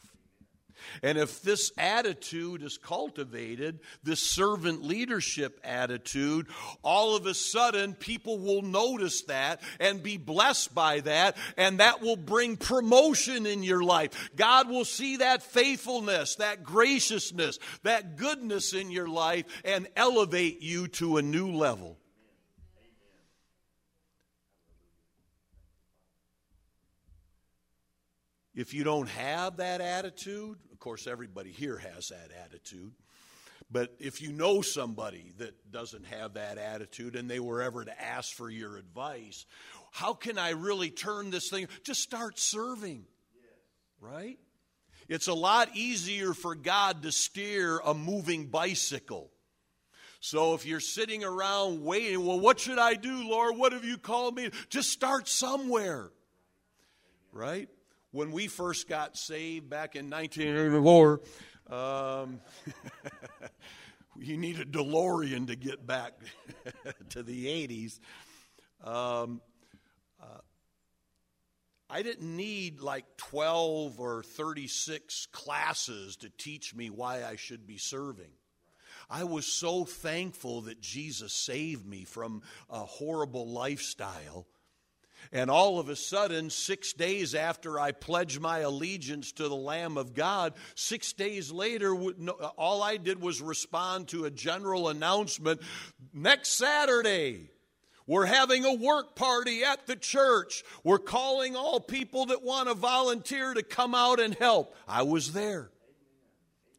And 1.02 1.18
if 1.18 1.42
this 1.42 1.72
attitude 1.78 2.62
is 2.62 2.78
cultivated, 2.78 3.80
this 4.02 4.20
servant 4.20 4.82
leadership 4.82 5.60
attitude, 5.64 6.46
all 6.82 7.16
of 7.16 7.26
a 7.26 7.34
sudden 7.34 7.94
people 7.94 8.38
will 8.38 8.62
notice 8.62 9.22
that 9.22 9.60
and 9.78 10.02
be 10.02 10.16
blessed 10.16 10.74
by 10.74 11.00
that, 11.00 11.36
and 11.56 11.80
that 11.80 12.00
will 12.00 12.16
bring 12.16 12.56
promotion 12.56 13.46
in 13.46 13.62
your 13.62 13.82
life. 13.82 14.30
God 14.36 14.68
will 14.68 14.84
see 14.84 15.18
that 15.18 15.42
faithfulness, 15.42 16.36
that 16.36 16.62
graciousness, 16.62 17.58
that 17.82 18.16
goodness 18.16 18.72
in 18.72 18.90
your 18.90 19.08
life 19.08 19.44
and 19.64 19.88
elevate 19.96 20.62
you 20.62 20.88
to 20.88 21.16
a 21.16 21.22
new 21.22 21.52
level. 21.52 21.99
If 28.54 28.74
you 28.74 28.84
don't 28.84 29.08
have 29.10 29.58
that 29.58 29.80
attitude, 29.80 30.58
of 30.72 30.78
course, 30.78 31.06
everybody 31.06 31.50
here 31.50 31.78
has 31.78 32.08
that 32.08 32.30
attitude. 32.44 32.92
But 33.70 33.94
if 34.00 34.20
you 34.20 34.32
know 34.32 34.62
somebody 34.62 35.32
that 35.38 35.70
doesn't 35.70 36.06
have 36.06 36.34
that 36.34 36.58
attitude 36.58 37.14
and 37.14 37.30
they 37.30 37.38
were 37.38 37.62
ever 37.62 37.84
to 37.84 38.02
ask 38.02 38.34
for 38.34 38.50
your 38.50 38.76
advice, 38.76 39.46
how 39.92 40.14
can 40.14 40.38
I 40.38 40.50
really 40.50 40.90
turn 40.90 41.30
this 41.30 41.48
thing? 41.48 41.68
Just 41.84 42.00
start 42.00 42.38
serving, 42.38 43.04
right? 44.00 44.38
It's 45.08 45.28
a 45.28 45.34
lot 45.34 45.68
easier 45.74 46.34
for 46.34 46.56
God 46.56 47.02
to 47.02 47.12
steer 47.12 47.78
a 47.84 47.94
moving 47.94 48.46
bicycle. 48.46 49.30
So 50.20 50.54
if 50.54 50.66
you're 50.66 50.80
sitting 50.80 51.24
around 51.24 51.82
waiting, 51.82 52.26
well, 52.26 52.40
what 52.40 52.60
should 52.60 52.78
I 52.78 52.94
do, 52.94 53.28
Lord? 53.28 53.56
What 53.56 53.72
have 53.72 53.84
you 53.84 53.98
called 53.98 54.34
me? 54.34 54.50
Just 54.68 54.90
start 54.90 55.28
somewhere, 55.28 56.10
right? 57.32 57.68
When 58.12 58.32
we 58.32 58.48
first 58.48 58.88
got 58.88 59.16
saved 59.16 59.70
back 59.70 59.96
in 59.96 60.10
1984, 60.10 61.20
um, 61.70 62.40
you 64.18 64.36
need 64.36 64.58
a 64.58 64.64
DeLorean 64.64 65.46
to 65.46 65.56
get 65.56 65.86
back 65.86 66.14
to 67.10 67.22
the 67.22 67.46
80s. 67.46 68.00
Um, 68.84 69.40
uh, 70.20 70.40
I 71.88 72.02
didn't 72.02 72.36
need 72.36 72.80
like 72.80 73.04
12 73.16 74.00
or 74.00 74.22
36 74.22 75.26
classes 75.26 76.16
to 76.16 76.30
teach 76.30 76.74
me 76.74 76.90
why 76.90 77.24
I 77.24 77.36
should 77.36 77.66
be 77.66 77.78
serving. 77.78 78.32
I 79.08 79.24
was 79.24 79.46
so 79.46 79.84
thankful 79.84 80.62
that 80.62 80.80
Jesus 80.80 81.32
saved 81.32 81.84
me 81.84 82.04
from 82.04 82.42
a 82.68 82.80
horrible 82.80 83.48
lifestyle 83.48 84.46
and 85.32 85.50
all 85.50 85.78
of 85.78 85.88
a 85.88 85.96
sudden, 85.96 86.50
six 86.50 86.92
days 86.92 87.34
after 87.34 87.78
I 87.78 87.92
pledged 87.92 88.40
my 88.40 88.60
allegiance 88.60 89.32
to 89.32 89.48
the 89.48 89.56
Lamb 89.56 89.96
of 89.96 90.14
God, 90.14 90.54
six 90.74 91.12
days 91.12 91.50
later, 91.50 91.94
all 91.94 92.82
I 92.82 92.96
did 92.96 93.20
was 93.20 93.40
respond 93.40 94.08
to 94.08 94.24
a 94.24 94.30
general 94.30 94.88
announcement 94.88 95.60
next 96.12 96.54
Saturday. 96.54 97.50
We're 98.06 98.26
having 98.26 98.64
a 98.64 98.74
work 98.74 99.14
party 99.14 99.62
at 99.62 99.86
the 99.86 99.94
church. 99.94 100.64
We're 100.82 100.98
calling 100.98 101.54
all 101.54 101.78
people 101.78 102.26
that 102.26 102.42
want 102.42 102.68
to 102.68 102.74
volunteer 102.74 103.54
to 103.54 103.62
come 103.62 103.94
out 103.94 104.18
and 104.18 104.34
help. 104.34 104.74
I 104.88 105.02
was 105.02 105.32
there. 105.32 105.70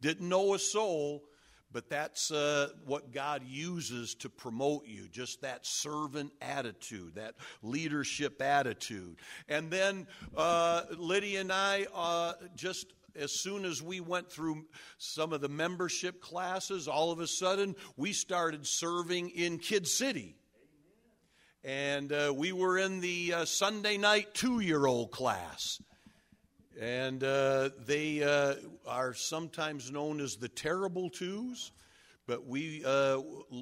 Didn't 0.02 0.28
know 0.28 0.52
a 0.52 0.58
soul, 0.58 1.24
but 1.72 1.88
that's 1.88 2.30
uh, 2.30 2.68
what 2.84 3.12
God 3.12 3.42
uses 3.46 4.14
to 4.16 4.28
promote 4.28 4.86
you, 4.86 5.08
just 5.08 5.42
that 5.42 5.66
servant 5.66 6.32
attitude, 6.40 7.14
that 7.14 7.34
leadership 7.62 8.40
attitude. 8.42 9.16
And 9.48 9.70
then 9.70 10.06
uh, 10.36 10.82
Lydia 10.96 11.40
and 11.40 11.52
I, 11.52 11.86
uh, 11.94 12.34
just 12.54 12.86
as 13.16 13.32
soon 13.32 13.64
as 13.64 13.82
we 13.82 14.00
went 14.00 14.30
through 14.30 14.64
some 14.98 15.32
of 15.32 15.40
the 15.40 15.48
membership 15.48 16.20
classes, 16.20 16.88
all 16.88 17.10
of 17.12 17.20
a 17.20 17.26
sudden 17.26 17.76
we 17.96 18.12
started 18.12 18.66
serving 18.66 19.30
in 19.30 19.58
Kid 19.58 19.86
City. 19.86 20.36
And 21.64 22.12
uh, 22.12 22.32
we 22.36 22.52
were 22.52 22.78
in 22.78 23.00
the 23.00 23.34
uh, 23.34 23.44
Sunday 23.44 23.96
night 23.96 24.34
two 24.34 24.60
year 24.60 24.84
old 24.84 25.12
class. 25.12 25.80
And 26.80 27.22
uh, 27.22 27.70
they 27.86 28.22
uh, 28.22 28.54
are 28.86 29.14
sometimes 29.14 29.90
known 29.90 30.20
as 30.20 30.36
the 30.36 30.48
terrible 30.48 31.10
twos, 31.10 31.70
but 32.26 32.46
we 32.46 32.82
uh, 32.84 33.20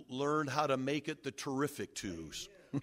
learned 0.08 0.50
how 0.50 0.66
to 0.66 0.76
make 0.76 1.08
it 1.08 1.24
the 1.24 1.32
terrific 1.32 1.94
twos. 1.94 2.48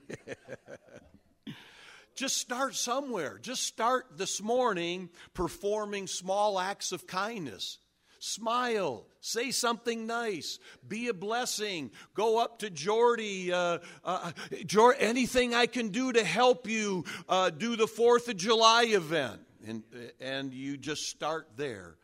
Just 2.16 2.38
start 2.38 2.76
somewhere. 2.76 3.40
Just 3.42 3.64
start 3.64 4.18
this 4.18 4.42
morning 4.42 5.10
performing 5.34 6.08
small 6.08 6.60
acts 6.60 6.92
of 6.92 7.08
kindness. 7.08 7.78
Smile, 8.20 9.06
say 9.22 9.52
something 9.52 10.08
nice, 10.08 10.58
be 10.88 11.08
a 11.08 11.14
blessing. 11.14 11.92
Go 12.16 12.40
up 12.40 12.60
to 12.60 12.72
Jordy. 12.72 13.54
Uh, 13.54 13.78
uh, 14.04 14.32
Jordy 14.66 14.98
anything 15.00 15.54
I 15.54 15.68
can 15.68 15.90
do 15.90 16.12
to 16.12 16.24
help 16.24 16.68
you 16.68 17.06
uh, 17.30 17.52
do 17.52 17.76
the 17.76 17.86
Fourth 17.86 18.28
of 18.28 18.38
July 18.38 18.86
event 18.86 19.40
and, 19.68 19.84
and 20.20 20.54
you 20.54 20.78
just 20.78 21.10
start 21.10 21.50
there. 21.56 21.98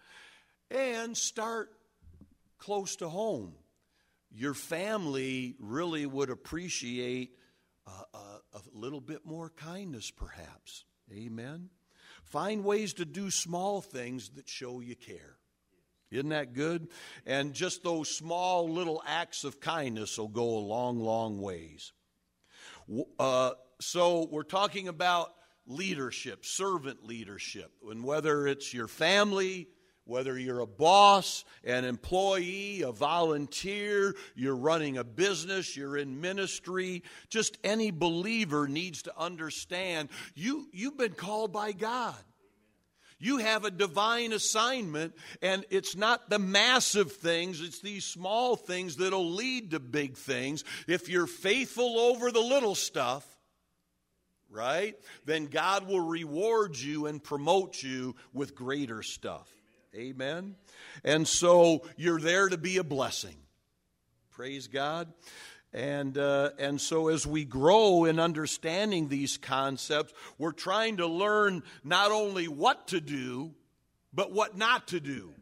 And 0.69 1.15
start 1.15 1.69
close 2.57 2.95
to 2.97 3.09
home. 3.09 3.53
Your 4.31 4.53
family 4.53 5.55
really 5.59 6.05
would 6.05 6.29
appreciate 6.29 7.37
a, 7.85 8.17
a, 8.17 8.17
a 8.55 8.61
little 8.73 9.01
bit 9.01 9.25
more 9.25 9.49
kindness, 9.49 10.09
perhaps. 10.09 10.85
Amen. 11.11 11.69
Find 12.23 12.63
ways 12.63 12.93
to 12.93 13.05
do 13.05 13.29
small 13.29 13.81
things 13.81 14.29
that 14.31 14.49
show 14.49 14.79
you 14.79 14.95
care. 14.95 15.37
Isn't 16.09 16.29
that 16.29 16.53
good? 16.53 16.87
And 17.25 17.53
just 17.53 17.83
those 17.83 18.09
small 18.09 18.69
little 18.69 19.03
acts 19.05 19.43
of 19.43 19.59
kindness 19.59 20.17
will 20.17 20.27
go 20.27 20.43
a 20.43 20.59
long, 20.59 20.99
long 20.99 21.39
ways. 21.39 21.91
Uh, 23.19 23.51
so, 23.79 24.27
we're 24.31 24.43
talking 24.43 24.87
about 24.87 25.33
leadership, 25.65 26.45
servant 26.45 27.05
leadership. 27.05 27.71
And 27.89 28.03
whether 28.03 28.47
it's 28.47 28.73
your 28.73 28.87
family, 28.87 29.67
whether 30.05 30.37
you're 30.37 30.59
a 30.59 30.67
boss, 30.67 31.45
an 31.63 31.85
employee, 31.85 32.81
a 32.81 32.91
volunteer, 32.91 34.15
you're 34.35 34.55
running 34.55 34.97
a 34.97 35.03
business, 35.03 35.77
you're 35.77 35.97
in 35.97 36.19
ministry, 36.19 37.03
just 37.29 37.57
any 37.63 37.91
believer 37.91 38.67
needs 38.67 39.03
to 39.03 39.17
understand 39.17 40.09
you, 40.35 40.67
you've 40.73 40.97
been 40.97 41.13
called 41.13 41.53
by 41.53 41.71
God. 41.71 42.17
You 43.19 43.37
have 43.37 43.63
a 43.63 43.71
divine 43.71 44.33
assignment, 44.33 45.13
and 45.41 45.63
it's 45.69 45.95
not 45.95 46.29
the 46.29 46.39
massive 46.39 47.13
things, 47.13 47.61
it's 47.61 47.79
these 47.79 48.03
small 48.03 48.57
things 48.57 48.97
that'll 48.97 49.31
lead 49.31 49.71
to 49.71 49.79
big 49.79 50.17
things. 50.17 50.65
If 50.89 51.07
you're 51.07 51.27
faithful 51.27 51.97
over 51.97 52.33
the 52.33 52.41
little 52.41 52.75
stuff, 52.75 53.25
right? 54.53 54.95
Then 55.25 55.47
God 55.47 55.87
will 55.87 55.99
reward 55.99 56.77
you 56.77 57.07
and 57.07 57.21
promote 57.21 57.81
you 57.81 58.15
with 58.31 58.55
greater 58.55 59.01
stuff. 59.01 59.49
Amen. 59.95 60.55
And 61.03 61.27
so 61.27 61.83
you're 61.97 62.19
there 62.19 62.49
to 62.49 62.57
be 62.57 62.77
a 62.77 62.83
blessing. 62.83 63.35
Praise 64.31 64.67
God. 64.67 65.11
And, 65.73 66.17
uh, 66.19 66.51
and 66.59 66.79
so, 66.79 67.07
as 67.07 67.25
we 67.25 67.45
grow 67.45 68.05
in 68.05 68.19
understanding 68.19 69.07
these 69.07 69.37
concepts, 69.37 70.13
we're 70.37 70.51
trying 70.51 70.97
to 70.97 71.07
learn 71.07 71.63
not 71.83 72.11
only 72.11 72.47
what 72.47 72.89
to 72.89 73.01
do, 73.01 73.55
but 74.13 74.31
what 74.31 74.55
not 74.55 74.89
to 74.89 74.99
do. 74.99 75.33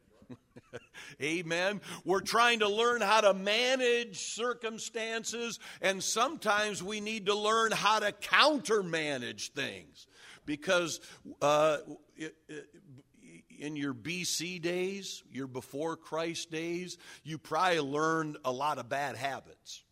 Amen. 1.21 1.81
We're 2.05 2.21
trying 2.21 2.59
to 2.59 2.69
learn 2.69 3.01
how 3.01 3.21
to 3.21 3.33
manage 3.33 4.19
circumstances, 4.19 5.59
and 5.81 6.03
sometimes 6.03 6.83
we 6.83 6.99
need 7.01 7.27
to 7.27 7.35
learn 7.35 7.71
how 7.71 7.99
to 7.99 8.11
countermanage 8.11 9.49
things. 9.49 10.07
Because 10.45 10.99
uh, 11.41 11.77
in 13.59 13.75
your 13.75 13.93
BC 13.93 14.61
days, 14.61 15.23
your 15.31 15.47
before 15.47 15.95
Christ 15.95 16.49
days, 16.51 16.97
you 17.23 17.37
probably 17.37 17.79
learned 17.79 18.37
a 18.43 18.51
lot 18.51 18.79
of 18.79 18.89
bad 18.89 19.15
habits. 19.15 19.83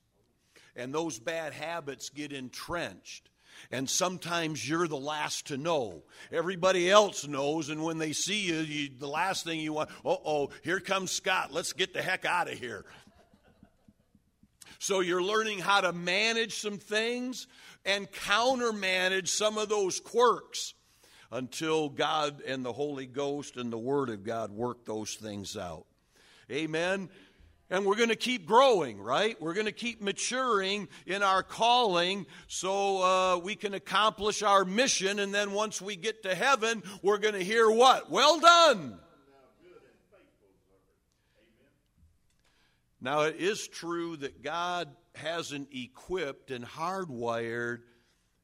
And 0.76 0.94
those 0.94 1.20
bad 1.20 1.54
habits 1.54 2.10
get 2.10 2.32
entrenched 2.32 3.30
and 3.72 3.90
sometimes 3.90 4.68
you're 4.68 4.88
the 4.88 4.98
last 4.98 5.48
to 5.48 5.58
know. 5.58 6.04
Everybody 6.32 6.90
else 6.90 7.28
knows, 7.28 7.70
and 7.70 7.84
when 7.84 7.98
they 7.98 8.14
see 8.14 8.42
you, 8.42 8.56
you 8.56 8.90
the 8.98 9.08
last 9.08 9.44
thing 9.44 9.60
you 9.60 9.74
want, 9.74 9.90
oh, 10.06 10.22
oh, 10.26 10.50
here 10.64 10.80
comes 10.80 11.12
Scott. 11.12 11.52
Let's 11.52 11.74
get 11.74 11.94
the 11.94 12.02
heck 12.02 12.26
out 12.26 12.52
of 12.52 12.58
here. 12.58 12.86
So 14.80 15.02
you're 15.02 15.24
learning 15.24 15.60
how 15.60 15.82
to 15.82 15.92
manage 15.92 16.56
some 16.56 16.78
things 16.78 17.48
and 17.86 18.10
countermanage 18.12 19.28
some 19.28 19.58
of 19.58 19.70
those 19.70 20.00
quirks 20.00 20.74
until 21.32 21.90
God 21.90 22.42
and 22.42 22.66
the 22.66 22.74
Holy 22.74 23.06
Ghost 23.06 23.58
and 23.58 23.72
the 23.72 23.78
Word 23.78 24.10
of 24.10 24.24
God 24.24 24.52
work 24.52 24.86
those 24.86 25.16
things 25.16 25.58
out. 25.58 25.86
Amen. 26.52 27.10
And 27.72 27.86
we're 27.86 27.96
going 27.96 28.10
to 28.10 28.16
keep 28.16 28.48
growing, 28.48 29.00
right? 29.00 29.40
We're 29.40 29.54
going 29.54 29.68
to 29.68 29.72
keep 29.72 30.02
maturing 30.02 30.88
in 31.06 31.22
our 31.22 31.44
calling 31.44 32.26
so 32.48 33.04
uh, 33.04 33.38
we 33.38 33.56
can 33.56 33.76
accomplish 33.76 34.42
our 34.42 34.66
mission. 34.66 35.20
And 35.20 35.34
then 35.34 35.52
once 35.52 35.80
we 35.80 35.96
get 35.96 36.24
to 36.24 36.34
heaven, 36.34 36.82
we're 37.04 37.20
going 37.20 37.36
to 37.36 37.44
hear 37.44 37.70
what? 37.70 38.10
Well 38.10 38.40
done. 38.40 38.98
Now, 43.02 43.22
it 43.22 43.38
is 43.38 43.68
true 43.68 44.18
that 44.18 44.44
God 44.44 44.90
hasn't 45.16 45.70
equipped 45.72 46.52
and 46.52 46.66
hardwired 46.66 47.80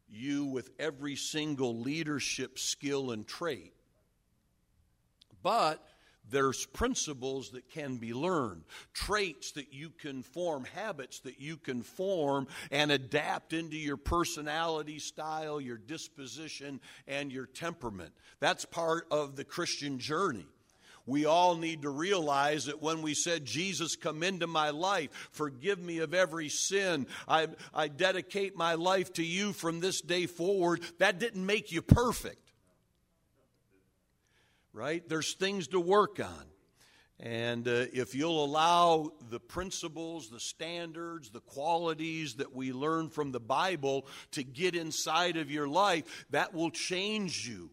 you 0.08 0.46
with 0.46 0.70
every 0.80 1.16
single 1.16 1.80
leadership 1.80 2.58
skill 2.58 3.12
and 3.12 3.28
trait. 3.28 3.74
But 5.44 5.86
there's 6.30 6.66
principles 6.66 7.52
that 7.52 7.70
can 7.70 7.98
be 7.98 8.14
learned, 8.14 8.64
traits 8.94 9.52
that 9.54 9.74
you 9.74 9.90
can 9.90 10.24
form, 10.24 10.66
habits 10.74 11.20
that 11.22 11.40
you 11.40 11.58
can 11.58 11.84
form 11.84 12.48
and 12.72 12.92
adapt 12.92 13.54
into 13.54 13.78
your 13.78 13.98
personality 13.98 15.00
style, 15.00 15.62
your 15.62 15.78
disposition, 15.78 16.80
and 17.08 17.32
your 17.32 17.46
temperament. 17.46 18.14
That's 18.40 18.66
part 18.66 19.08
of 19.12 19.36
the 19.36 19.44
Christian 19.44 20.00
journey. 20.00 20.48
We 21.08 21.26
all 21.26 21.56
need 21.56 21.84
to 21.84 21.90
realize 21.90 22.66
that 22.66 22.82
when 22.82 23.04
we 23.04 23.14
said, 23.14 23.46
Jesus, 23.46 23.96
come 23.96 24.24
into 24.24 24.48
my 24.48 24.72
life, 24.72 25.30
forgive 25.32 25.80
me 25.80 26.00
of 26.00 26.16
every 26.16 26.50
sin, 26.50 27.06
I, 27.28 27.48
I 27.76 27.90
dedicate 27.90 28.56
my 28.56 28.74
life 28.74 29.14
to 29.14 29.24
you 29.24 29.54
from 29.54 29.80
this 29.80 30.02
day 30.02 30.26
forward, 30.26 30.82
that 30.98 31.20
didn't 31.20 31.46
make 31.46 31.72
you 31.72 31.84
perfect 31.84 32.45
right? 34.76 35.08
There's 35.08 35.34
things 35.34 35.70
to 35.70 35.80
work 35.80 36.20
on. 36.20 36.46
And 37.18 37.66
uh, 37.66 37.86
if 37.94 38.14
you'll 38.14 38.44
allow 38.44 39.14
the 39.30 39.40
principles, 39.40 40.30
the 40.30 40.40
standards, 40.40 41.30
the 41.30 41.40
qualities 41.40 42.36
that 42.36 42.54
we 42.54 42.74
learn 42.74 43.10
from 43.10 43.32
the 43.32 43.40
Bible 43.40 44.06
to 44.32 44.44
get 44.44 44.76
inside 44.76 45.38
of 45.38 45.50
your 45.50 45.68
life, 45.68 46.26
that 46.32 46.54
will 46.54 46.72
change 46.72 47.48
you. 47.48 47.70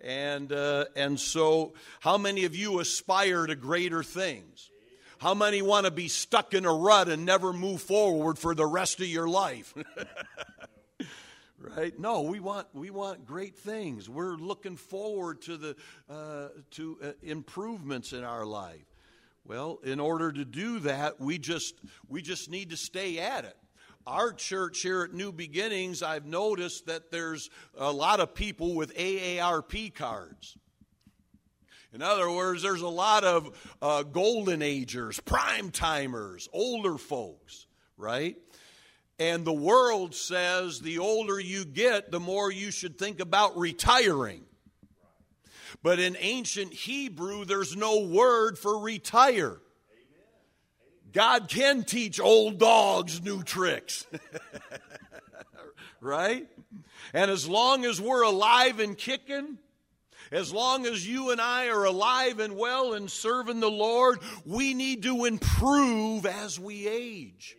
And, 0.00 0.50
uh, 0.52 0.86
and 0.96 1.20
so, 1.20 1.74
how 2.00 2.16
many 2.16 2.46
of 2.46 2.56
you 2.56 2.80
aspire 2.80 3.46
to 3.46 3.54
greater 3.54 4.02
things? 4.02 4.70
How 5.18 5.34
many 5.34 5.60
want 5.60 5.84
to 5.84 5.90
be 5.90 6.08
stuck 6.08 6.54
in 6.54 6.64
a 6.64 6.72
rut 6.72 7.08
and 7.08 7.24
never 7.26 7.52
move 7.52 7.82
forward 7.82 8.38
for 8.38 8.54
the 8.54 8.66
rest 8.66 9.00
of 9.00 9.06
your 9.06 9.28
life? 9.28 9.74
right? 11.58 11.98
No, 11.98 12.22
we 12.22 12.40
want 12.40 12.68
we 12.72 12.90
want 12.90 13.26
great 13.26 13.56
things. 13.56 14.08
We're 14.08 14.36
looking 14.36 14.76
forward 14.76 15.42
to 15.42 15.56
the 15.56 15.76
uh, 16.08 16.48
to 16.72 16.98
uh, 17.02 17.12
improvements 17.22 18.12
in 18.12 18.24
our 18.24 18.44
life. 18.44 18.84
Well, 19.44 19.78
in 19.84 20.00
order 20.00 20.32
to 20.32 20.44
do 20.44 20.80
that, 20.80 21.20
we 21.20 21.38
just 21.38 21.74
we 22.08 22.22
just 22.22 22.50
need 22.50 22.70
to 22.70 22.76
stay 22.76 23.18
at 23.18 23.44
it. 23.44 23.56
Our 24.06 24.32
church 24.32 24.82
here 24.82 25.02
at 25.02 25.14
New 25.14 25.32
Beginnings, 25.32 26.02
I've 26.02 26.26
noticed 26.26 26.86
that 26.86 27.10
there's 27.10 27.50
a 27.76 27.90
lot 27.90 28.20
of 28.20 28.34
people 28.34 28.74
with 28.74 28.94
AARP 28.96 29.94
cards. 29.94 30.56
In 31.92 32.02
other 32.02 32.30
words, 32.30 32.62
there's 32.62 32.82
a 32.82 32.88
lot 32.88 33.24
of 33.24 33.76
uh, 33.80 34.02
golden 34.04 34.62
agers, 34.62 35.18
prime 35.20 35.70
timers, 35.70 36.48
older 36.52 36.98
folks, 36.98 37.66
right? 37.96 38.36
And 39.18 39.44
the 39.44 39.52
world 39.52 40.14
says 40.14 40.80
the 40.80 40.98
older 40.98 41.40
you 41.40 41.64
get, 41.64 42.10
the 42.10 42.20
more 42.20 42.50
you 42.50 42.70
should 42.70 42.98
think 42.98 43.18
about 43.20 43.56
retiring. 43.56 44.44
But 45.82 45.98
in 45.98 46.16
ancient 46.20 46.72
Hebrew, 46.72 47.44
there's 47.44 47.76
no 47.76 48.00
word 48.00 48.58
for 48.58 48.78
retire. 48.78 49.58
God 51.12 51.48
can 51.48 51.84
teach 51.84 52.20
old 52.20 52.58
dogs 52.58 53.22
new 53.22 53.42
tricks. 53.42 54.06
right? 56.00 56.46
And 57.14 57.30
as 57.30 57.48
long 57.48 57.84
as 57.86 58.00
we're 58.00 58.22
alive 58.22 58.80
and 58.80 58.98
kicking, 58.98 59.56
as 60.30 60.52
long 60.52 60.86
as 60.86 61.08
you 61.08 61.30
and 61.30 61.40
I 61.40 61.68
are 61.68 61.84
alive 61.84 62.38
and 62.38 62.56
well 62.56 62.92
and 62.94 63.10
serving 63.10 63.60
the 63.60 63.70
Lord, 63.70 64.18
we 64.44 64.74
need 64.74 65.04
to 65.04 65.24
improve 65.24 66.26
as 66.26 66.58
we 66.58 66.86
age. 66.86 67.56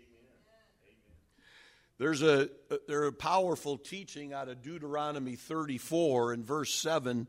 There's 2.00 2.22
a, 2.22 2.50
there's 2.88 3.10
a 3.10 3.12
powerful 3.12 3.78
teaching 3.78 4.34
out 4.34 4.50
of 4.50 4.62
Deuteronomy 4.62 5.36
34 5.36 6.34
in 6.34 6.44
verse 6.44 6.74
7 6.74 7.28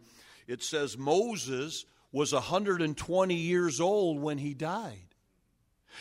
it 0.49 0.63
says 0.63 0.97
Moses 0.99 1.85
was 2.11 2.33
120 2.33 3.35
years 3.35 3.81
old 3.81 4.19
when 4.19 4.39
he 4.39 4.55
died. 4.55 5.05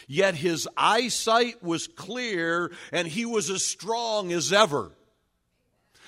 Yet 0.08 0.36
his 0.36 0.68
eyesight 0.78 1.62
was 1.62 1.88
clear 1.88 2.72
and 2.94 3.08
he 3.08 3.26
was 3.26 3.50
as 3.50 3.66
strong 3.66 4.32
as 4.32 4.54
ever. 4.54 4.92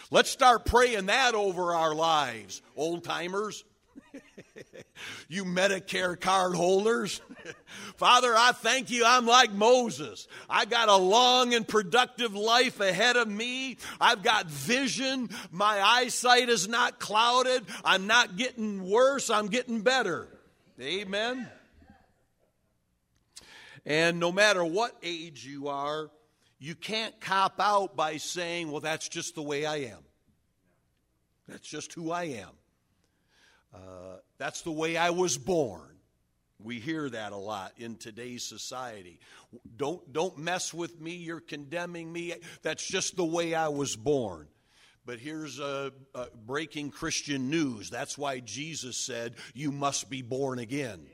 Let's 0.09 0.29
start 0.29 0.65
praying 0.65 1.07
that 1.07 1.35
over 1.35 1.73
our 1.73 1.93
lives, 1.93 2.61
old 2.75 3.03
timers. 3.03 3.65
you 5.27 5.45
Medicare 5.45 6.19
card 6.19 6.55
holders. 6.55 7.21
Father, 7.95 8.33
I 8.35 8.51
thank 8.51 8.89
you. 8.91 9.03
I'm 9.05 9.25
like 9.25 9.51
Moses. 9.51 10.27
I 10.49 10.65
got 10.65 10.89
a 10.89 10.95
long 10.95 11.53
and 11.53 11.67
productive 11.67 12.35
life 12.35 12.79
ahead 12.79 13.15
of 13.15 13.27
me. 13.27 13.77
I've 13.99 14.23
got 14.23 14.47
vision. 14.47 15.29
My 15.51 15.81
eyesight 15.81 16.49
is 16.49 16.67
not 16.67 16.99
clouded. 16.99 17.63
I'm 17.83 18.07
not 18.07 18.37
getting 18.37 18.89
worse. 18.89 19.29
I'm 19.29 19.47
getting 19.47 19.81
better. 19.81 20.27
Amen. 20.81 21.47
And 23.85 24.19
no 24.19 24.31
matter 24.31 24.63
what 24.63 24.95
age 25.01 25.45
you 25.45 25.69
are, 25.69 26.09
you 26.59 26.75
can't 26.75 27.19
cop 27.21 27.59
out 27.59 27.95
by 27.95 28.17
saying, 28.17 28.69
well, 28.69 28.81
that's 28.81 29.07
just 29.07 29.35
the 29.35 29.41
way 29.41 29.65
I 29.65 29.77
am. 29.77 30.03
That's 31.47 31.67
just 31.67 31.93
who 31.93 32.11
I 32.11 32.25
am. 32.25 32.58
Uh, 33.73 34.17
that's 34.37 34.61
the 34.61 34.71
way 34.71 34.97
I 34.97 35.11
was 35.11 35.37
born. 35.37 35.89
We 36.61 36.79
hear 36.79 37.09
that 37.09 37.31
a 37.31 37.37
lot 37.37 37.73
in 37.77 37.95
today's 37.95 38.43
society. 38.43 39.19
Don't, 39.77 40.11
don't 40.11 40.37
mess 40.37 40.73
with 40.73 40.99
me, 40.99 41.13
you're 41.13 41.39
condemning 41.39 42.11
me. 42.11 42.33
That's 42.63 42.85
just 42.85 43.15
the 43.15 43.25
way 43.25 43.55
I 43.55 43.69
was 43.69 43.95
born. 43.95 44.47
But 45.05 45.19
here's 45.19 45.59
a, 45.59 45.91
breaking 46.45 46.91
Christian 46.91 47.49
news. 47.49 47.89
That's 47.89 48.17
why 48.17 48.41
Jesus 48.41 49.05
said, 49.05 49.35
You 49.53 49.71
must 49.71 50.09
be 50.09 50.21
born 50.21 50.59
again. 50.59 51.07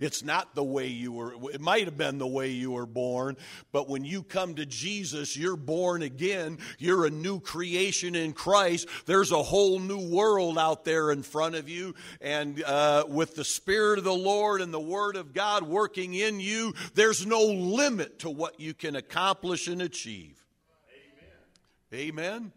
It's 0.00 0.22
not 0.22 0.54
the 0.54 0.64
way 0.64 0.86
you 0.86 1.12
were, 1.12 1.34
it 1.52 1.60
might 1.60 1.84
have 1.84 1.96
been 1.96 2.18
the 2.18 2.26
way 2.26 2.48
you 2.48 2.72
were 2.72 2.86
born, 2.86 3.36
but 3.72 3.88
when 3.88 4.04
you 4.04 4.22
come 4.22 4.54
to 4.54 4.66
Jesus, 4.66 5.36
you're 5.36 5.56
born 5.56 6.02
again. 6.02 6.58
You're 6.78 7.06
a 7.06 7.10
new 7.10 7.40
creation 7.40 8.14
in 8.14 8.32
Christ. 8.32 8.88
There's 9.06 9.32
a 9.32 9.42
whole 9.42 9.78
new 9.78 10.10
world 10.10 10.58
out 10.58 10.84
there 10.84 11.10
in 11.10 11.22
front 11.22 11.54
of 11.54 11.68
you. 11.68 11.94
And 12.20 12.62
uh, 12.62 13.04
with 13.08 13.34
the 13.34 13.44
Spirit 13.44 13.98
of 13.98 14.04
the 14.04 14.12
Lord 14.12 14.60
and 14.60 14.72
the 14.72 14.80
Word 14.80 15.16
of 15.16 15.32
God 15.32 15.62
working 15.62 16.14
in 16.14 16.40
you, 16.40 16.74
there's 16.94 17.26
no 17.26 17.44
limit 17.44 18.20
to 18.20 18.30
what 18.30 18.60
you 18.60 18.74
can 18.74 18.96
accomplish 18.96 19.68
and 19.68 19.82
achieve. 19.82 20.36
Amen. 21.92 22.08
Amen. 22.08 22.52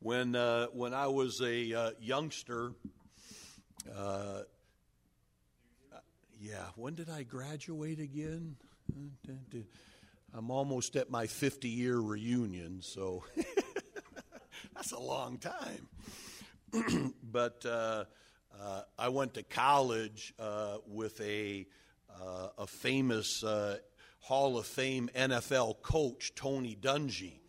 When, 0.00 0.36
uh, 0.36 0.66
when 0.72 0.94
I 0.94 1.06
was 1.06 1.40
a 1.40 1.72
uh, 1.72 1.90
youngster, 2.00 2.72
uh, 3.96 4.40
yeah, 6.48 6.66
when 6.76 6.94
did 6.94 7.10
I 7.10 7.24
graduate 7.24 7.98
again? 7.98 8.56
I'm 10.32 10.50
almost 10.50 10.94
at 10.94 11.10
my 11.10 11.26
50 11.26 11.68
year 11.68 11.98
reunion, 11.98 12.82
so 12.82 13.24
that's 14.74 14.92
a 14.92 14.98
long 14.98 15.38
time. 15.38 17.14
but 17.32 17.66
uh, 17.66 18.04
uh, 18.60 18.82
I 18.96 19.08
went 19.08 19.34
to 19.34 19.42
college 19.42 20.34
uh, 20.38 20.78
with 20.86 21.20
a, 21.20 21.66
uh, 22.14 22.48
a 22.58 22.66
famous 22.66 23.42
uh, 23.42 23.78
Hall 24.20 24.56
of 24.56 24.66
Fame 24.66 25.10
NFL 25.16 25.82
coach, 25.82 26.32
Tony 26.36 26.76
Dungy. 26.80 27.40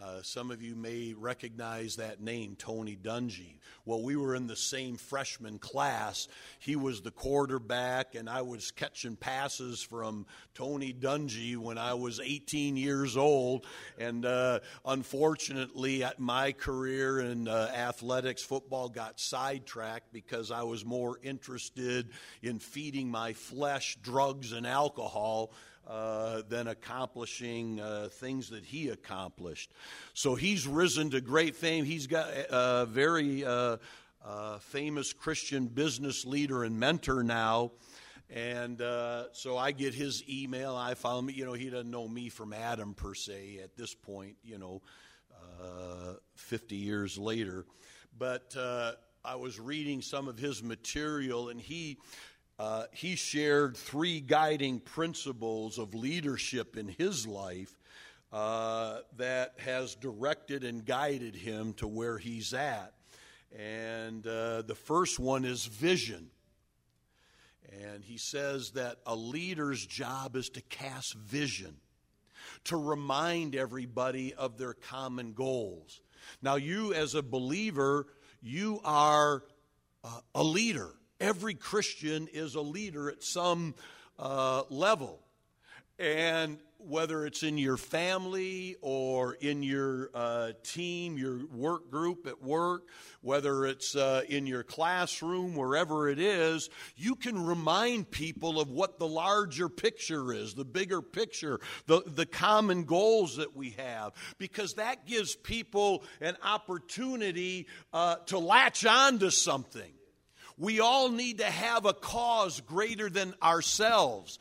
Uh, 0.00 0.22
some 0.22 0.52
of 0.52 0.62
you 0.62 0.76
may 0.76 1.12
recognize 1.18 1.96
that 1.96 2.20
name, 2.20 2.54
Tony 2.56 2.96
Dungy. 2.96 3.56
Well, 3.84 4.00
we 4.00 4.14
were 4.14 4.36
in 4.36 4.46
the 4.46 4.54
same 4.54 4.96
freshman 4.96 5.58
class. 5.58 6.28
He 6.60 6.76
was 6.76 7.00
the 7.00 7.10
quarterback, 7.10 8.14
and 8.14 8.30
I 8.30 8.42
was 8.42 8.70
catching 8.70 9.16
passes 9.16 9.82
from 9.82 10.26
Tony 10.54 10.92
Dungy 10.92 11.56
when 11.56 11.78
I 11.78 11.94
was 11.94 12.20
18 12.20 12.76
years 12.76 13.16
old. 13.16 13.66
And 13.98 14.24
uh, 14.24 14.60
unfortunately, 14.84 16.04
my 16.18 16.52
career 16.52 17.18
in 17.18 17.48
uh, 17.48 17.72
athletics, 17.74 18.42
football, 18.42 18.88
got 18.88 19.18
sidetracked 19.18 20.12
because 20.12 20.52
I 20.52 20.62
was 20.62 20.84
more 20.84 21.18
interested 21.24 22.10
in 22.40 22.60
feeding 22.60 23.10
my 23.10 23.32
flesh 23.32 23.98
drugs 24.00 24.52
and 24.52 24.64
alcohol 24.64 25.50
uh, 25.88 26.42
than 26.50 26.68
accomplishing 26.68 27.80
uh, 27.80 28.08
things 28.12 28.50
that 28.50 28.62
he 28.62 28.90
accomplished. 28.90 29.72
So 30.12 30.34
he's 30.34 30.66
risen 30.66 31.10
to 31.12 31.22
great 31.22 31.56
fame. 31.56 31.86
He's 31.86 32.06
got 32.06 32.28
a 32.28 32.86
very 32.86 33.42
uh, 33.42 33.78
uh, 34.22 34.58
famous 34.58 35.14
Christian 35.14 35.66
business 35.66 36.26
leader 36.26 36.64
and 36.64 36.78
mentor 36.78 37.22
now. 37.22 37.72
And 38.28 38.80
so 39.32 39.56
I 39.56 39.72
get 39.72 39.94
his 39.94 40.22
email. 40.28 40.76
I 40.76 40.92
follow 40.92 41.20
him. 41.20 41.30
You 41.30 41.46
know, 41.46 41.54
he 41.54 41.70
doesn't 41.70 41.90
know 41.90 42.06
me 42.06 42.28
from 42.28 42.52
Adam 42.52 42.92
per 42.92 43.14
se 43.14 43.60
at 43.62 43.74
this 43.74 43.94
point, 43.94 44.36
you 44.44 44.58
know, 44.58 44.82
50 46.34 46.76
years 46.76 47.16
later. 47.16 47.64
But 48.18 48.54
I 49.24 49.36
was 49.36 49.58
reading 49.58 50.02
some 50.02 50.28
of 50.28 50.38
his 50.38 50.62
material, 50.62 51.48
and 51.48 51.58
he 51.58 51.96
uh, 52.58 52.84
he 52.92 53.14
shared 53.14 53.76
three 53.76 54.20
guiding 54.20 54.80
principles 54.80 55.78
of 55.78 55.94
leadership 55.94 56.76
in 56.76 56.88
his 56.88 57.26
life 57.26 57.78
uh, 58.32 58.98
that 59.16 59.54
has 59.58 59.94
directed 59.94 60.64
and 60.64 60.84
guided 60.84 61.36
him 61.36 61.72
to 61.74 61.86
where 61.86 62.18
he's 62.18 62.52
at. 62.52 62.92
And 63.56 64.26
uh, 64.26 64.62
the 64.62 64.74
first 64.74 65.18
one 65.18 65.44
is 65.44 65.64
vision. 65.64 66.30
And 67.84 68.02
he 68.02 68.18
says 68.18 68.72
that 68.72 68.96
a 69.06 69.14
leader's 69.14 69.86
job 69.86 70.36
is 70.36 70.50
to 70.50 70.60
cast 70.62 71.14
vision, 71.14 71.76
to 72.64 72.76
remind 72.76 73.54
everybody 73.54 74.34
of 74.34 74.58
their 74.58 74.74
common 74.74 75.32
goals. 75.32 76.00
Now, 76.42 76.56
you 76.56 76.92
as 76.92 77.14
a 77.14 77.22
believer, 77.22 78.06
you 78.42 78.80
are 78.84 79.44
uh, 80.02 80.20
a 80.34 80.42
leader. 80.42 80.90
Every 81.20 81.54
Christian 81.54 82.28
is 82.32 82.54
a 82.54 82.60
leader 82.60 83.10
at 83.10 83.22
some 83.22 83.74
uh, 84.18 84.62
level. 84.70 85.20
And 85.98 86.58
whether 86.78 87.26
it's 87.26 87.42
in 87.42 87.58
your 87.58 87.76
family 87.76 88.76
or 88.80 89.34
in 89.34 89.64
your 89.64 90.10
uh, 90.14 90.52
team, 90.62 91.18
your 91.18 91.44
work 91.46 91.90
group 91.90 92.26
at 92.26 92.40
work, 92.40 92.86
whether 93.20 93.66
it's 93.66 93.96
uh, 93.96 94.22
in 94.28 94.46
your 94.46 94.62
classroom, 94.62 95.56
wherever 95.56 96.08
it 96.08 96.20
is, 96.20 96.70
you 96.96 97.16
can 97.16 97.44
remind 97.44 98.08
people 98.10 98.60
of 98.60 98.70
what 98.70 99.00
the 99.00 99.08
larger 99.08 99.68
picture 99.68 100.32
is, 100.32 100.54
the 100.54 100.64
bigger 100.64 101.02
picture, 101.02 101.58
the, 101.86 102.00
the 102.06 102.26
common 102.26 102.84
goals 102.84 103.36
that 103.36 103.56
we 103.56 103.70
have, 103.70 104.12
because 104.38 104.74
that 104.74 105.04
gives 105.04 105.34
people 105.34 106.04
an 106.20 106.36
opportunity 106.44 107.66
uh, 107.92 108.16
to 108.26 108.38
latch 108.38 108.86
on 108.86 109.18
to 109.18 109.32
something. 109.32 109.92
We 110.58 110.80
all 110.80 111.08
need 111.08 111.38
to 111.38 111.46
have 111.46 111.86
a 111.86 111.94
cause 111.94 112.60
greater 112.60 113.08
than 113.08 113.32
ourselves 113.42 114.38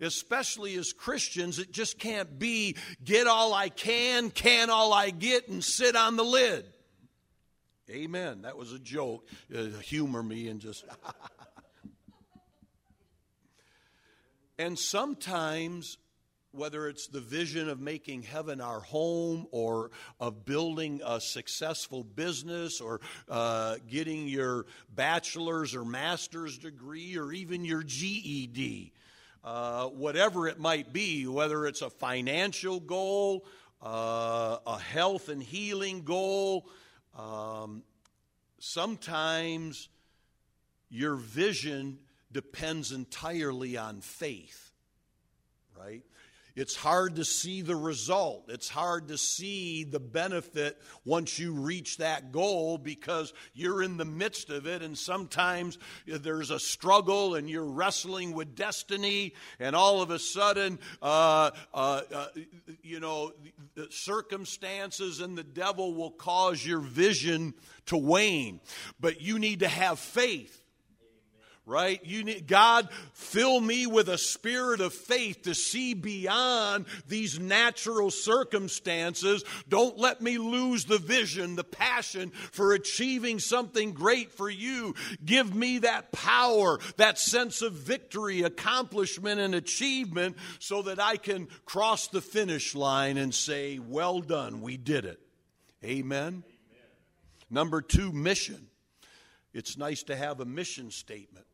especially 0.00 0.76
as 0.76 0.92
Christians, 0.92 1.58
it 1.58 1.72
just 1.72 1.98
can't 1.98 2.38
be 2.38 2.76
get 3.02 3.26
all 3.26 3.54
I 3.54 3.68
can, 3.68 4.30
can 4.30 4.70
all 4.70 4.92
I 4.92 5.10
get, 5.10 5.48
and 5.48 5.62
sit 5.62 5.96
on 5.96 6.16
the 6.16 6.24
lid. 6.24 6.64
Amen. 7.90 8.42
That 8.42 8.56
was 8.56 8.72
a 8.72 8.78
joke. 8.78 9.28
Uh, 9.54 9.64
humor 9.80 10.22
me 10.22 10.48
and 10.48 10.60
just. 10.60 10.84
and 14.58 14.78
sometimes, 14.78 15.98
whether 16.54 16.88
it's 16.88 17.08
the 17.08 17.20
vision 17.20 17.68
of 17.68 17.80
making 17.80 18.22
heaven 18.22 18.60
our 18.60 18.80
home 18.80 19.46
or 19.50 19.90
of 20.20 20.44
building 20.44 21.00
a 21.04 21.20
successful 21.20 22.04
business 22.04 22.80
or 22.80 23.00
uh, 23.28 23.76
getting 23.88 24.28
your 24.28 24.66
bachelor's 24.94 25.74
or 25.74 25.84
master's 25.84 26.58
degree 26.58 27.16
or 27.16 27.32
even 27.32 27.64
your 27.64 27.82
GED, 27.82 28.92
uh, 29.42 29.86
whatever 29.88 30.48
it 30.48 30.58
might 30.58 30.92
be, 30.92 31.26
whether 31.26 31.66
it's 31.66 31.82
a 31.82 31.90
financial 31.90 32.80
goal, 32.80 33.44
uh, 33.82 34.58
a 34.66 34.78
health 34.78 35.28
and 35.28 35.42
healing 35.42 36.02
goal, 36.02 36.68
um, 37.18 37.82
sometimes 38.58 39.88
your 40.88 41.16
vision 41.16 41.98
depends 42.32 42.92
entirely 42.92 43.76
on 43.76 44.00
faith, 44.00 44.72
right? 45.78 46.02
It's 46.56 46.76
hard 46.76 47.16
to 47.16 47.24
see 47.24 47.62
the 47.62 47.74
result. 47.74 48.44
It's 48.48 48.68
hard 48.68 49.08
to 49.08 49.18
see 49.18 49.82
the 49.82 49.98
benefit 49.98 50.80
once 51.04 51.36
you 51.38 51.52
reach 51.52 51.96
that 51.96 52.30
goal 52.30 52.78
because 52.78 53.32
you're 53.54 53.82
in 53.82 53.96
the 53.96 54.04
midst 54.04 54.50
of 54.50 54.66
it, 54.66 54.80
and 54.80 54.96
sometimes 54.96 55.78
there's 56.06 56.50
a 56.50 56.60
struggle 56.60 57.34
and 57.34 57.50
you're 57.50 57.64
wrestling 57.64 58.34
with 58.34 58.54
destiny, 58.54 59.34
and 59.58 59.74
all 59.74 60.00
of 60.00 60.10
a 60.10 60.18
sudden, 60.18 60.78
uh, 61.02 61.50
uh, 61.72 62.02
uh, 62.12 62.26
you 62.82 63.00
know, 63.00 63.32
circumstances 63.90 65.20
and 65.20 65.36
the 65.36 65.42
devil 65.42 65.94
will 65.94 66.12
cause 66.12 66.64
your 66.64 66.80
vision 66.80 67.52
to 67.86 67.96
wane. 67.96 68.60
But 69.00 69.20
you 69.20 69.40
need 69.40 69.60
to 69.60 69.68
have 69.68 69.98
faith 69.98 70.63
right? 71.66 72.04
You 72.04 72.24
need 72.24 72.46
God 72.46 72.88
fill 73.14 73.60
me 73.60 73.86
with 73.86 74.08
a 74.08 74.18
spirit 74.18 74.80
of 74.80 74.92
faith 74.92 75.42
to 75.42 75.54
see 75.54 75.94
beyond 75.94 76.86
these 77.08 77.38
natural 77.38 78.10
circumstances. 78.10 79.44
Don't 79.68 79.98
let 79.98 80.20
me 80.20 80.36
lose 80.36 80.84
the 80.84 80.98
vision, 80.98 81.56
the 81.56 81.64
passion 81.64 82.30
for 82.30 82.74
achieving 82.74 83.38
something 83.38 83.92
great 83.92 84.32
for 84.32 84.50
you. 84.50 84.94
Give 85.24 85.54
me 85.54 85.78
that 85.78 86.12
power, 86.12 86.78
that 86.96 87.18
sense 87.18 87.62
of 87.62 87.72
victory, 87.72 88.42
accomplishment 88.42 89.40
and 89.40 89.54
achievement 89.54 90.36
so 90.58 90.82
that 90.82 91.00
I 91.00 91.16
can 91.16 91.48
cross 91.64 92.08
the 92.08 92.20
finish 92.20 92.74
line 92.74 93.16
and 93.16 93.34
say, 93.34 93.78
"Well 93.78 94.20
done, 94.20 94.60
we 94.60 94.76
did 94.76 95.06
it." 95.06 95.20
Amen. 95.82 96.44
Amen. 96.44 96.44
Number 97.50 97.80
2, 97.80 98.12
mission. 98.12 98.68
It's 99.52 99.76
nice 99.76 100.02
to 100.04 100.16
have 100.16 100.40
a 100.40 100.44
mission 100.44 100.90
statement. 100.90 101.46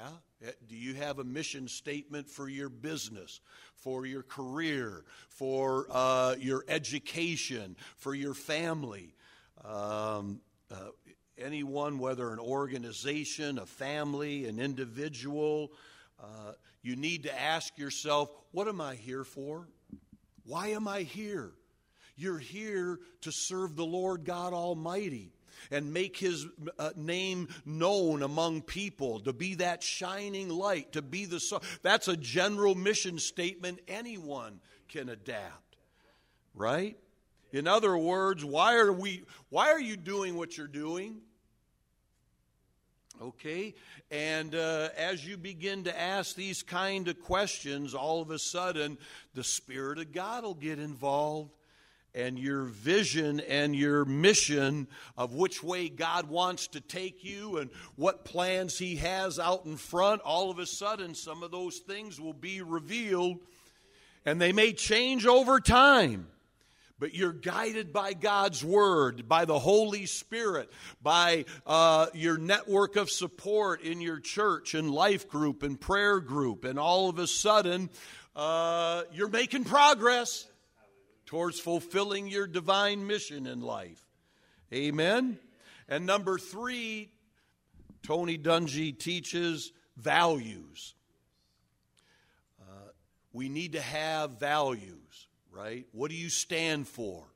Yeah? 0.00 0.50
Do 0.68 0.76
you 0.76 0.94
have 0.94 1.18
a 1.18 1.24
mission 1.24 1.68
statement 1.68 2.30
for 2.30 2.48
your 2.48 2.70
business, 2.70 3.40
for 3.74 4.06
your 4.06 4.22
career, 4.22 5.04
for 5.28 5.86
uh, 5.90 6.36
your 6.38 6.64
education, 6.68 7.76
for 7.98 8.14
your 8.14 8.32
family? 8.32 9.14
Um, 9.62 10.40
uh, 10.70 10.90
anyone, 11.36 11.98
whether 11.98 12.32
an 12.32 12.38
organization, 12.38 13.58
a 13.58 13.66
family, 13.66 14.46
an 14.46 14.58
individual, 14.58 15.72
uh, 16.18 16.52
you 16.82 16.96
need 16.96 17.24
to 17.24 17.40
ask 17.40 17.76
yourself, 17.76 18.30
what 18.52 18.68
am 18.68 18.80
I 18.80 18.94
here 18.94 19.24
for? 19.24 19.68
Why 20.46 20.68
am 20.68 20.88
I 20.88 21.02
here? 21.02 21.52
You're 22.16 22.38
here 22.38 23.00
to 23.22 23.30
serve 23.32 23.76
the 23.76 23.84
Lord 23.84 24.24
God 24.24 24.54
Almighty 24.54 25.32
and 25.70 25.92
make 25.92 26.16
his 26.16 26.46
uh, 26.78 26.90
name 26.96 27.48
known 27.64 28.22
among 28.22 28.62
people, 28.62 29.20
to 29.20 29.32
be 29.32 29.54
that 29.56 29.82
shining 29.82 30.48
light, 30.48 30.92
to 30.92 31.02
be 31.02 31.24
the 31.24 31.40
sun. 31.40 31.60
That's 31.82 32.08
a 32.08 32.16
general 32.16 32.74
mission 32.74 33.18
statement 33.18 33.80
anyone 33.88 34.60
can 34.88 35.08
adapt. 35.08 35.76
Right? 36.54 36.96
In 37.52 37.66
other 37.66 37.96
words, 37.96 38.44
why 38.44 38.76
are 38.76 38.92
we 38.92 39.24
why 39.48 39.70
are 39.70 39.80
you 39.80 39.96
doing 39.96 40.36
what 40.36 40.56
you're 40.56 40.66
doing? 40.66 41.20
Okay? 43.20 43.74
And 44.10 44.54
uh, 44.54 44.88
as 44.96 45.26
you 45.26 45.36
begin 45.36 45.84
to 45.84 46.00
ask 46.00 46.34
these 46.34 46.62
kind 46.62 47.06
of 47.08 47.20
questions, 47.20 47.94
all 47.94 48.22
of 48.22 48.30
a 48.30 48.38
sudden 48.38 48.98
the 49.34 49.44
Spirit 49.44 49.98
of 49.98 50.12
God 50.12 50.44
will 50.44 50.54
get 50.54 50.78
involved 50.78 51.50
and 52.14 52.38
your 52.38 52.64
vision 52.64 53.40
and 53.40 53.74
your 53.74 54.04
mission 54.04 54.88
of 55.16 55.34
which 55.34 55.62
way 55.62 55.88
God 55.88 56.28
wants 56.28 56.68
to 56.68 56.80
take 56.80 57.24
you 57.24 57.58
and 57.58 57.70
what 57.96 58.24
plans 58.24 58.78
He 58.78 58.96
has 58.96 59.38
out 59.38 59.66
in 59.66 59.76
front, 59.76 60.22
all 60.22 60.50
of 60.50 60.58
a 60.58 60.66
sudden 60.66 61.14
some 61.14 61.42
of 61.42 61.50
those 61.50 61.78
things 61.78 62.20
will 62.20 62.32
be 62.32 62.62
revealed 62.62 63.38
and 64.24 64.40
they 64.40 64.52
may 64.52 64.72
change 64.72 65.26
over 65.26 65.60
time. 65.60 66.26
But 66.98 67.14
you're 67.14 67.32
guided 67.32 67.94
by 67.94 68.12
God's 68.12 68.62
Word, 68.62 69.26
by 69.26 69.46
the 69.46 69.58
Holy 69.58 70.04
Spirit, 70.04 70.70
by 71.02 71.46
uh, 71.66 72.08
your 72.12 72.36
network 72.36 72.96
of 72.96 73.10
support 73.10 73.80
in 73.80 74.02
your 74.02 74.20
church 74.20 74.74
and 74.74 74.90
life 74.90 75.26
group 75.26 75.62
and 75.62 75.80
prayer 75.80 76.20
group, 76.20 76.64
and 76.64 76.78
all 76.78 77.08
of 77.08 77.18
a 77.18 77.26
sudden, 77.26 77.88
uh, 78.36 79.04
you're 79.14 79.30
making 79.30 79.64
progress 79.64 80.46
towards 81.30 81.60
fulfilling 81.60 82.26
your 82.26 82.48
divine 82.48 83.06
mission 83.06 83.46
in 83.46 83.60
life. 83.60 84.04
Amen. 84.74 85.38
And 85.88 86.04
number 86.04 86.38
three, 86.38 87.08
Tony 88.02 88.36
Dungy 88.36 88.98
teaches 88.98 89.70
values. 89.96 90.96
Uh, 92.60 92.88
we 93.32 93.48
need 93.48 93.74
to 93.74 93.80
have 93.80 94.40
values, 94.40 95.28
right? 95.52 95.86
What 95.92 96.10
do 96.10 96.16
you 96.16 96.30
stand 96.30 96.88
for? 96.88 97.28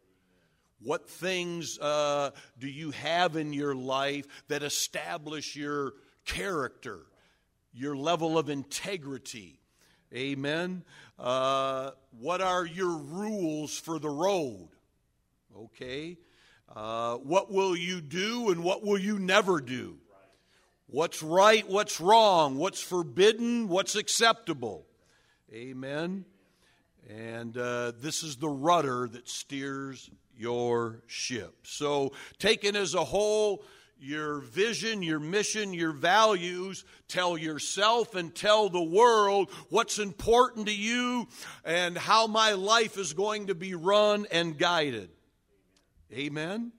What 0.81 1.09
things 1.09 1.79
uh, 1.79 2.33
do 2.59 2.67
you 2.67 2.91
have 2.91 3.37
in 3.37 3.53
your 3.53 3.77
life 3.77 4.27
that 4.49 4.65
establish 4.65 5.55
your 5.55 5.93
character, 6.25 6.99
your 7.73 7.97
level 7.97 8.39
of 8.39 8.51
integrity? 8.51 9.61
Amen. 10.13 10.83
Uh, 11.19 11.91
what 12.19 12.41
are 12.41 12.67
your 12.67 12.97
rules 12.97 13.79
for 13.79 13.99
the 13.99 14.09
road? 14.09 14.69
Okay. 15.57 16.19
Uh, 16.75 17.17
what 17.17 17.53
will 17.53 17.77
you 17.77 18.01
do 18.01 18.51
and 18.51 18.65
what 18.65 18.85
will 18.85 18.99
you 18.99 19.19
never 19.19 19.61
do? 19.61 19.97
What's 20.87 21.23
right, 21.23 21.69
what's 21.69 22.01
wrong, 22.01 22.57
what's 22.57 22.81
forbidden, 22.81 23.69
what's 23.69 23.97
acceptable. 23.97 24.87
Amen. 25.53 26.25
And 27.09 27.57
uh, 27.57 27.93
this 28.01 28.23
is 28.23 28.37
the 28.37 28.49
rudder 28.49 29.09
that 29.09 29.29
steers 29.29 30.11
your 30.37 31.03
ship. 31.07 31.55
So, 31.65 32.13
taken 32.39 32.77
as 32.77 32.95
a 32.95 33.05
whole, 33.05 33.65
your 33.99 34.41
vision, 34.41 35.03
your 35.03 35.21
mission, 35.21 35.73
your 35.73 35.93
values. 35.93 36.85
Tell 37.09 37.39
yourself 37.39 38.15
and 38.15 38.35
tell 38.35 38.69
the 38.69 38.83
world 38.83 39.51
what's 39.71 39.99
important 39.99 40.67
to 40.67 40.75
you 40.75 41.29
and 41.65 41.97
how 41.97 42.27
my 42.27 42.53
life 42.53 42.99
is 42.99 43.13
going 43.13 43.47
to 43.49 43.55
be 43.55 43.75
run 43.75 44.27
and 44.31 44.59
guided. 44.59 45.11
Amen? 46.13 46.51
Amen. 46.51 46.73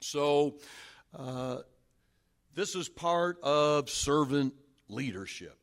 So, 0.00 0.56
uh, 1.16 1.58
this 2.54 2.74
is 2.74 2.88
part 2.88 3.40
of 3.42 3.88
servant 3.88 4.54
leadership. 4.88 5.56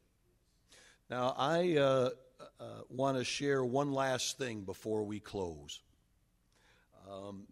Now, 1.09 1.35
I 1.37 1.77
uh, 1.77 2.09
uh, 2.59 2.63
want 2.89 3.17
to 3.17 3.23
share 3.23 3.63
one 3.63 3.91
last 3.91 4.37
thing 4.37 4.61
before 4.61 5.03
we 5.03 5.19
close. 5.19 5.81
Um, 7.11 7.43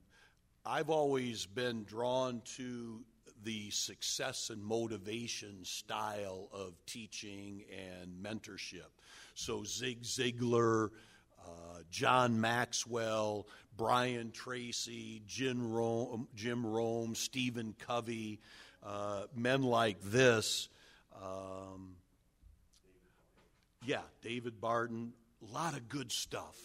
I've 0.66 0.90
always 0.90 1.46
been 1.46 1.84
drawn 1.84 2.42
to 2.56 3.02
the 3.44 3.70
success 3.72 4.50
and 4.50 4.64
motivation 4.64 5.66
style 5.66 6.48
of 6.54 6.74
teaching 6.86 7.66
and 7.70 8.24
mentorship. 8.24 8.88
So, 9.36 9.66
Zig 9.66 10.04
Ziglar, 10.04 10.92
uh, 11.46 11.80
John 11.92 12.40
Maxwell, 12.40 13.46
Brian 13.76 14.32
Tracy, 14.32 15.22
Jim 15.28 15.74
Rome, 15.74 16.30
Jim 16.34 16.66
Rohn 16.66 17.14
Stephen 17.14 17.76
Covey, 17.86 18.40
uh, 18.82 19.24
men 19.36 19.64
like 19.64 20.02
this. 20.02 20.70
Um, 21.22 21.96
yeah, 23.86 24.04
David 24.22 24.62
Barton, 24.62 25.12
a 25.46 25.54
lot 25.54 25.74
of 25.74 25.90
good 25.90 26.10
stuff. 26.10 26.58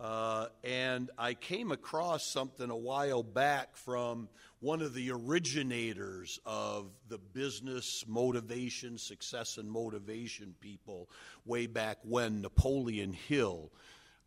Uh, 0.00 0.48
and 0.62 1.10
I 1.16 1.34
came 1.34 1.72
across 1.72 2.26
something 2.26 2.68
a 2.68 2.76
while 2.76 3.22
back 3.22 3.76
from 3.76 4.28
one 4.60 4.82
of 4.82 4.92
the 4.94 5.10
originators 5.10 6.38
of 6.44 6.90
the 7.08 7.18
business 7.18 8.04
motivation, 8.06 8.98
success, 8.98 9.56
and 9.56 9.70
motivation 9.70 10.54
people 10.60 11.08
way 11.46 11.66
back 11.66 11.98
when, 12.02 12.42
Napoleon 12.42 13.12
Hill. 13.12 13.70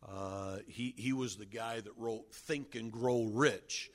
Uh, 0.06 0.58
he, 0.66 0.94
he 0.96 1.12
was 1.12 1.36
the 1.36 1.46
guy 1.46 1.80
that 1.80 1.92
wrote 1.96 2.32
Think 2.32 2.74
and 2.74 2.90
Grow 2.90 3.24
Rich 3.24 3.90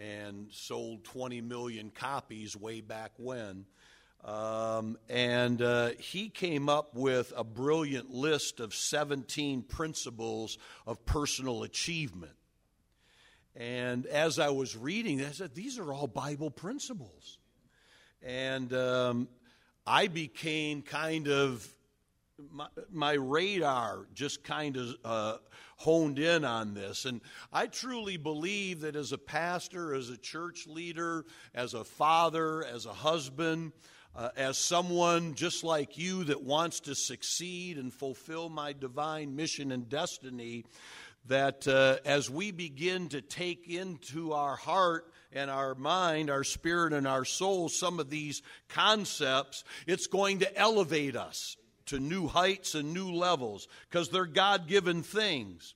and 0.00 0.46
sold 0.50 1.04
20 1.04 1.40
million 1.40 1.90
copies 1.90 2.56
way 2.56 2.80
back 2.80 3.12
when. 3.18 3.66
Um, 4.24 4.98
and 5.08 5.62
uh, 5.62 5.90
he 5.98 6.28
came 6.28 6.68
up 6.68 6.94
with 6.94 7.32
a 7.36 7.44
brilliant 7.44 8.10
list 8.10 8.60
of 8.60 8.74
17 8.74 9.62
principles 9.62 10.58
of 10.86 11.04
personal 11.06 11.62
achievement. 11.62 12.32
And 13.54 14.06
as 14.06 14.38
I 14.38 14.50
was 14.50 14.76
reading, 14.76 15.20
I 15.24 15.30
said, 15.30 15.54
these 15.54 15.78
are 15.78 15.92
all 15.92 16.06
Bible 16.06 16.50
principles. 16.50 17.38
And 18.22 18.72
um, 18.72 19.28
I 19.86 20.08
became 20.08 20.82
kind 20.82 21.28
of, 21.28 21.66
my, 22.52 22.68
my 22.90 23.12
radar 23.14 24.06
just 24.14 24.44
kind 24.44 24.76
of 24.76 24.94
uh, 25.04 25.36
honed 25.76 26.18
in 26.18 26.44
on 26.44 26.74
this. 26.74 27.04
And 27.04 27.20
I 27.52 27.66
truly 27.66 28.16
believe 28.16 28.80
that 28.80 28.94
as 28.94 29.12
a 29.12 29.18
pastor, 29.18 29.94
as 29.94 30.10
a 30.10 30.16
church 30.16 30.66
leader, 30.66 31.24
as 31.54 31.74
a 31.74 31.84
father, 31.84 32.64
as 32.64 32.86
a 32.86 32.92
husband, 32.92 33.72
uh, 34.18 34.30
as 34.36 34.58
someone 34.58 35.34
just 35.34 35.62
like 35.62 35.96
you 35.96 36.24
that 36.24 36.42
wants 36.42 36.80
to 36.80 36.94
succeed 36.96 37.78
and 37.78 37.94
fulfill 37.94 38.48
my 38.48 38.72
divine 38.72 39.36
mission 39.36 39.70
and 39.70 39.88
destiny, 39.88 40.64
that 41.28 41.68
uh, 41.68 41.98
as 42.04 42.28
we 42.28 42.50
begin 42.50 43.08
to 43.08 43.20
take 43.20 43.68
into 43.68 44.32
our 44.32 44.56
heart 44.56 45.12
and 45.32 45.48
our 45.48 45.76
mind, 45.76 46.30
our 46.30 46.42
spirit 46.42 46.92
and 46.92 47.06
our 47.06 47.24
soul 47.24 47.68
some 47.68 48.00
of 48.00 48.10
these 48.10 48.42
concepts, 48.68 49.62
it's 49.86 50.08
going 50.08 50.40
to 50.40 50.58
elevate 50.58 51.14
us 51.14 51.56
to 51.86 52.00
new 52.00 52.26
heights 52.26 52.74
and 52.74 52.92
new 52.92 53.12
levels 53.12 53.68
because 53.88 54.08
they're 54.08 54.26
God 54.26 54.66
given 54.66 55.04
things. 55.04 55.74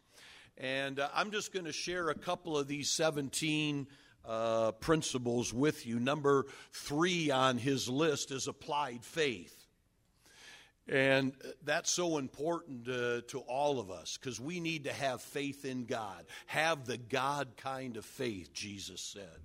And 0.58 0.98
uh, 0.98 1.10
I'm 1.14 1.30
just 1.30 1.52
going 1.52 1.66
to 1.66 1.72
share 1.72 2.10
a 2.10 2.14
couple 2.14 2.58
of 2.58 2.66
these 2.66 2.90
17 2.90 3.86
uh, 4.26 4.72
principles 4.72 5.52
with 5.52 5.86
you. 5.86 5.98
Number 5.98 6.46
three 6.72 7.30
on 7.30 7.58
his 7.58 7.88
list 7.88 8.30
is 8.30 8.46
applied 8.46 9.04
faith. 9.04 9.62
And 10.88 11.32
that's 11.64 11.90
so 11.90 12.18
important 12.18 12.88
uh, 12.88 13.20
to 13.28 13.40
all 13.46 13.78
of 13.78 13.90
us 13.90 14.18
because 14.20 14.40
we 14.40 14.58
need 14.58 14.84
to 14.84 14.92
have 14.92 15.22
faith 15.22 15.64
in 15.64 15.84
God. 15.84 16.24
Have 16.46 16.86
the 16.86 16.98
God 16.98 17.56
kind 17.56 17.96
of 17.96 18.04
faith, 18.04 18.52
Jesus 18.52 19.00
said. 19.00 19.40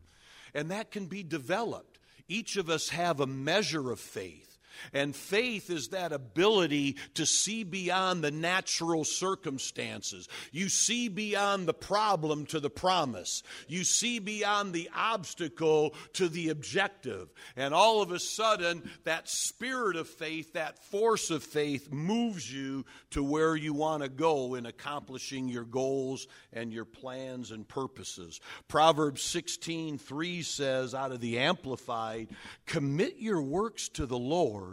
And 0.53 0.71
that 0.71 0.91
can 0.91 1.05
be 1.05 1.21
developed. 1.21 1.99
Each 2.27 2.57
of 2.57 2.69
us 2.69 2.89
have 2.89 3.19
a 3.19 3.27
measure 3.27 3.91
of 3.91 3.99
faith. 3.99 4.56
And 4.93 5.15
faith 5.15 5.69
is 5.69 5.89
that 5.89 6.11
ability 6.11 6.97
to 7.15 7.25
see 7.25 7.63
beyond 7.63 8.23
the 8.23 8.31
natural 8.31 9.03
circumstances. 9.03 10.27
You 10.51 10.69
see 10.69 11.07
beyond 11.07 11.67
the 11.67 11.73
problem 11.73 12.45
to 12.47 12.59
the 12.59 12.69
promise. 12.69 13.43
You 13.67 13.83
see 13.83 14.19
beyond 14.19 14.73
the 14.73 14.89
obstacle 14.95 15.93
to 16.13 16.29
the 16.29 16.49
objective. 16.49 17.29
And 17.55 17.73
all 17.73 18.01
of 18.01 18.11
a 18.11 18.19
sudden, 18.19 18.89
that 19.03 19.29
spirit 19.29 19.95
of 19.95 20.07
faith, 20.07 20.53
that 20.53 20.83
force 20.85 21.29
of 21.29 21.43
faith 21.43 21.91
moves 21.91 22.51
you 22.51 22.85
to 23.11 23.23
where 23.23 23.55
you 23.55 23.73
want 23.73 24.03
to 24.03 24.09
go 24.09 24.55
in 24.55 24.65
accomplishing 24.65 25.47
your 25.47 25.65
goals 25.65 26.27
and 26.53 26.71
your 26.71 26.85
plans 26.85 27.51
and 27.51 27.67
purposes. 27.67 28.39
Proverbs 28.67 29.21
16 29.21 29.97
3 29.97 30.41
says, 30.41 30.93
out 30.93 31.11
of 31.11 31.21
the 31.21 31.39
Amplified, 31.39 32.29
commit 32.65 33.17
your 33.17 33.41
works 33.41 33.89
to 33.89 34.05
the 34.05 34.17
Lord 34.17 34.66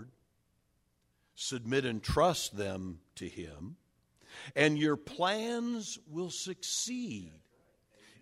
submit 1.35 1.85
and 1.85 2.03
trust 2.03 2.57
them 2.57 3.01
to 3.17 3.29
Him, 3.29 3.77
and 4.55 4.79
your 4.79 4.97
plans 4.97 5.99
will 6.11 6.31
succeed 6.31 7.33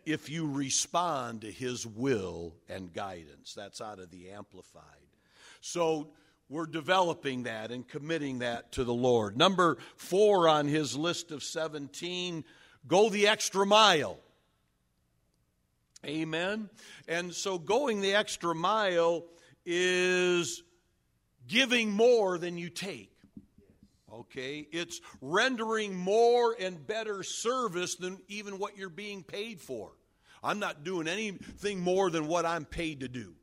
if 0.05 0.29
you 0.29 0.51
respond 0.51 1.43
to 1.43 1.51
His 1.51 1.87
will 1.87 2.55
and 2.69 2.93
guidance. 2.93 3.55
That's 3.55 3.81
out 3.81 3.99
of 3.99 4.11
the 4.11 4.31
Amplified. 4.31 4.85
So 5.61 6.09
we're 6.53 6.67
developing 6.67 7.45
that 7.45 7.71
and 7.71 7.89
committing 7.89 8.41
that 8.41 8.73
to 8.73 8.85
the 8.85 8.93
Lord. 8.93 9.39
Number 9.39 9.79
four 9.97 10.49
on 10.49 10.69
his 10.69 10.95
list 10.95 11.31
of 11.31 11.43
17 11.43 12.45
go 12.87 13.09
the 13.09 13.29
extra 13.29 13.65
mile. 13.65 14.19
Amen. 16.05 16.69
And 17.09 17.33
so 17.33 17.59
going 17.59 18.01
the 18.01 18.15
extra 18.15 18.55
mile 18.55 19.25
is 19.65 20.63
giving 21.47 21.91
more 21.91 22.39
than 22.39 22.59
you 22.59 22.71
take. 22.71 23.11
Okay? 24.13 24.67
It's 24.73 25.01
rendering 25.21 25.95
more 25.95 26.55
and 26.59 26.87
better 26.87 27.23
service 27.23 27.97
than 27.97 28.19
even 28.29 28.59
what 28.59 28.77
you're 28.77 28.89
being 28.89 29.23
paid 29.23 29.61
for. 29.61 29.93
I'm 30.43 30.59
not 30.59 30.85
doing 30.85 31.09
anything 31.09 31.81
more 31.81 32.11
than 32.11 32.27
what 32.27 32.45
I'm 32.45 32.65
paid 32.65 33.01
to 33.01 33.09
do. 33.09 33.35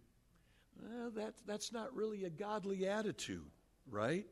Well, 0.82 1.12
that, 1.12 1.34
that's 1.46 1.72
not 1.72 1.96
really 1.96 2.26
a 2.26 2.30
godly 2.30 2.88
attitude, 2.88 3.50
right? 3.90 4.26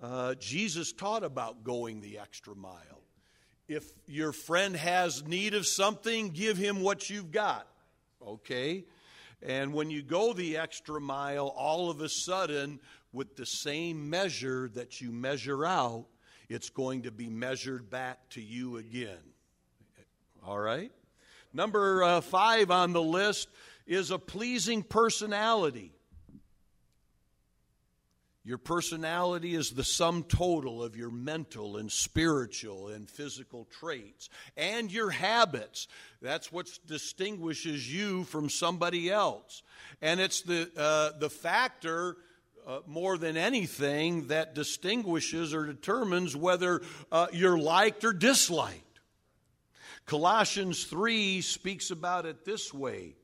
Uh, 0.00 0.34
Jesus 0.36 0.92
taught 0.92 1.24
about 1.24 1.64
going 1.64 2.00
the 2.00 2.18
extra 2.18 2.54
mile. 2.54 3.02
If 3.68 3.84
your 4.06 4.32
friend 4.32 4.74
has 4.74 5.26
need 5.26 5.54
of 5.54 5.66
something, 5.66 6.30
give 6.30 6.56
him 6.56 6.80
what 6.80 7.10
you've 7.10 7.30
got. 7.30 7.68
Okay? 8.26 8.84
And 9.42 9.72
when 9.72 9.90
you 9.90 10.02
go 10.02 10.32
the 10.32 10.58
extra 10.58 11.00
mile, 11.00 11.48
all 11.48 11.90
of 11.90 12.00
a 12.00 12.08
sudden, 12.08 12.80
with 13.12 13.36
the 13.36 13.46
same 13.46 14.10
measure 14.10 14.70
that 14.74 15.00
you 15.00 15.10
measure 15.10 15.64
out, 15.64 16.06
it's 16.48 16.68
going 16.68 17.02
to 17.02 17.10
be 17.10 17.28
measured 17.28 17.90
back 17.90 18.28
to 18.30 18.42
you 18.42 18.76
again. 18.76 19.18
All 20.44 20.58
right? 20.58 20.92
Number 21.52 22.02
uh, 22.02 22.20
five 22.20 22.70
on 22.70 22.92
the 22.92 23.02
list 23.02 23.48
is 23.86 24.10
a 24.10 24.18
pleasing 24.18 24.82
personality. 24.82 25.92
Your 28.42 28.58
personality 28.58 29.54
is 29.54 29.70
the 29.70 29.84
sum 29.84 30.24
total 30.24 30.82
of 30.82 30.96
your 30.96 31.10
mental 31.10 31.76
and 31.76 31.92
spiritual 31.92 32.88
and 32.88 33.08
physical 33.08 33.66
traits 33.66 34.30
and 34.56 34.90
your 34.90 35.10
habits. 35.10 35.88
That's 36.22 36.50
what 36.50 36.66
distinguishes 36.86 37.92
you 37.92 38.24
from 38.24 38.48
somebody 38.48 39.10
else. 39.10 39.62
And 40.00 40.20
it's 40.20 40.40
the, 40.40 40.70
uh, 40.74 41.18
the 41.18 41.28
factor 41.28 42.16
uh, 42.66 42.80
more 42.86 43.18
than 43.18 43.36
anything 43.36 44.28
that 44.28 44.54
distinguishes 44.54 45.52
or 45.52 45.66
determines 45.66 46.34
whether 46.34 46.80
uh, 47.12 47.26
you're 47.32 47.58
liked 47.58 48.04
or 48.04 48.14
disliked. 48.14 49.00
Colossians 50.06 50.84
3 50.84 51.42
speaks 51.42 51.90
about 51.90 52.24
it 52.24 52.46
this 52.46 52.72
way. 52.72 53.16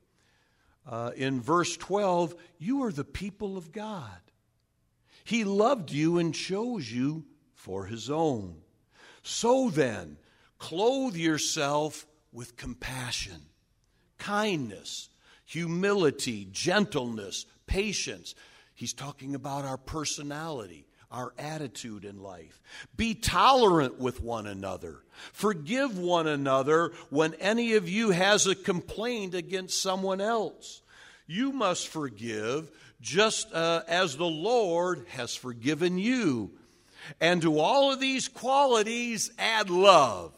Uh, 0.87 1.11
in 1.17 1.41
verse 1.41 1.75
12, 1.79 2.35
you 2.59 2.85
are 2.85 2.93
the 2.93 3.03
people 3.03 3.57
of 3.57 3.73
God 3.73 4.21
he 5.27 5.43
loved 5.43 5.91
you 5.91 6.19
and 6.19 6.33
chose 6.33 6.91
you 6.91 7.25
for 7.55 7.87
his 7.87 8.09
own. 8.11 8.59
So 9.25 9.71
then, 9.71 10.19
clothe 10.57 11.17
yourself 11.17 12.07
with 12.33 12.57
compassion, 12.57 13.47
kindness, 14.19 15.09
humility, 15.45 16.47
gentleness, 16.53 17.45
patience. 17.67 18.37
He's 18.73 18.93
talking 18.93 19.35
about 19.35 19.65
our 19.65 19.79
personality, 19.79 20.87
our 21.11 21.35
attitude 21.39 22.05
in 22.05 22.23
life. 22.23 22.61
Be 22.97 23.13
tolerant 23.15 23.99
with 23.99 24.23
one 24.23 24.47
another. 24.47 25.01
Forgive 25.33 25.99
one 25.99 26.29
another 26.29 26.93
when 27.11 27.35
any 27.35 27.75
of 27.75 27.89
you 27.89 28.11
has 28.11 28.47
a 28.47 28.55
complaint 28.55 29.35
against 29.35 29.83
someone 29.83 30.21
else. 30.21 30.83
You 31.27 31.51
must 31.51 31.89
forgive 31.89 32.71
just 33.01 33.53
uh, 33.53 33.83
as 33.89 34.17
the 34.17 34.25
Lord 34.25 35.07
has 35.09 35.35
forgiven 35.35 35.99
you. 35.99 36.53
And 37.21 37.43
to 37.43 37.61
all 37.61 37.93
of 37.93 38.01
these 38.01 38.29
qualities, 38.29 39.31
add 39.39 39.71
love, 39.71 40.37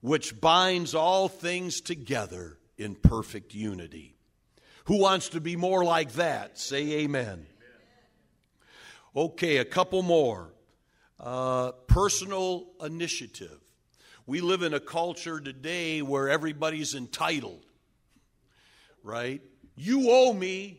which 0.00 0.40
binds 0.40 0.94
all 0.94 1.28
things 1.28 1.80
together 1.80 2.58
in 2.76 2.94
perfect 2.94 3.54
unity. 3.54 4.16
Who 4.86 4.98
wants 4.98 5.30
to 5.30 5.40
be 5.40 5.56
more 5.56 5.84
like 5.84 6.12
that? 6.12 6.58
Say 6.58 7.04
amen. 7.04 7.46
Okay, 9.14 9.58
a 9.58 9.64
couple 9.64 10.02
more. 10.02 10.52
Uh, 11.20 11.72
personal 11.86 12.66
initiative. 12.82 13.58
We 14.26 14.40
live 14.40 14.62
in 14.62 14.74
a 14.74 14.80
culture 14.80 15.40
today 15.40 16.02
where 16.02 16.28
everybody's 16.28 16.94
entitled, 16.94 17.64
right? 19.02 19.40
You 19.76 20.10
owe 20.10 20.32
me. 20.32 20.78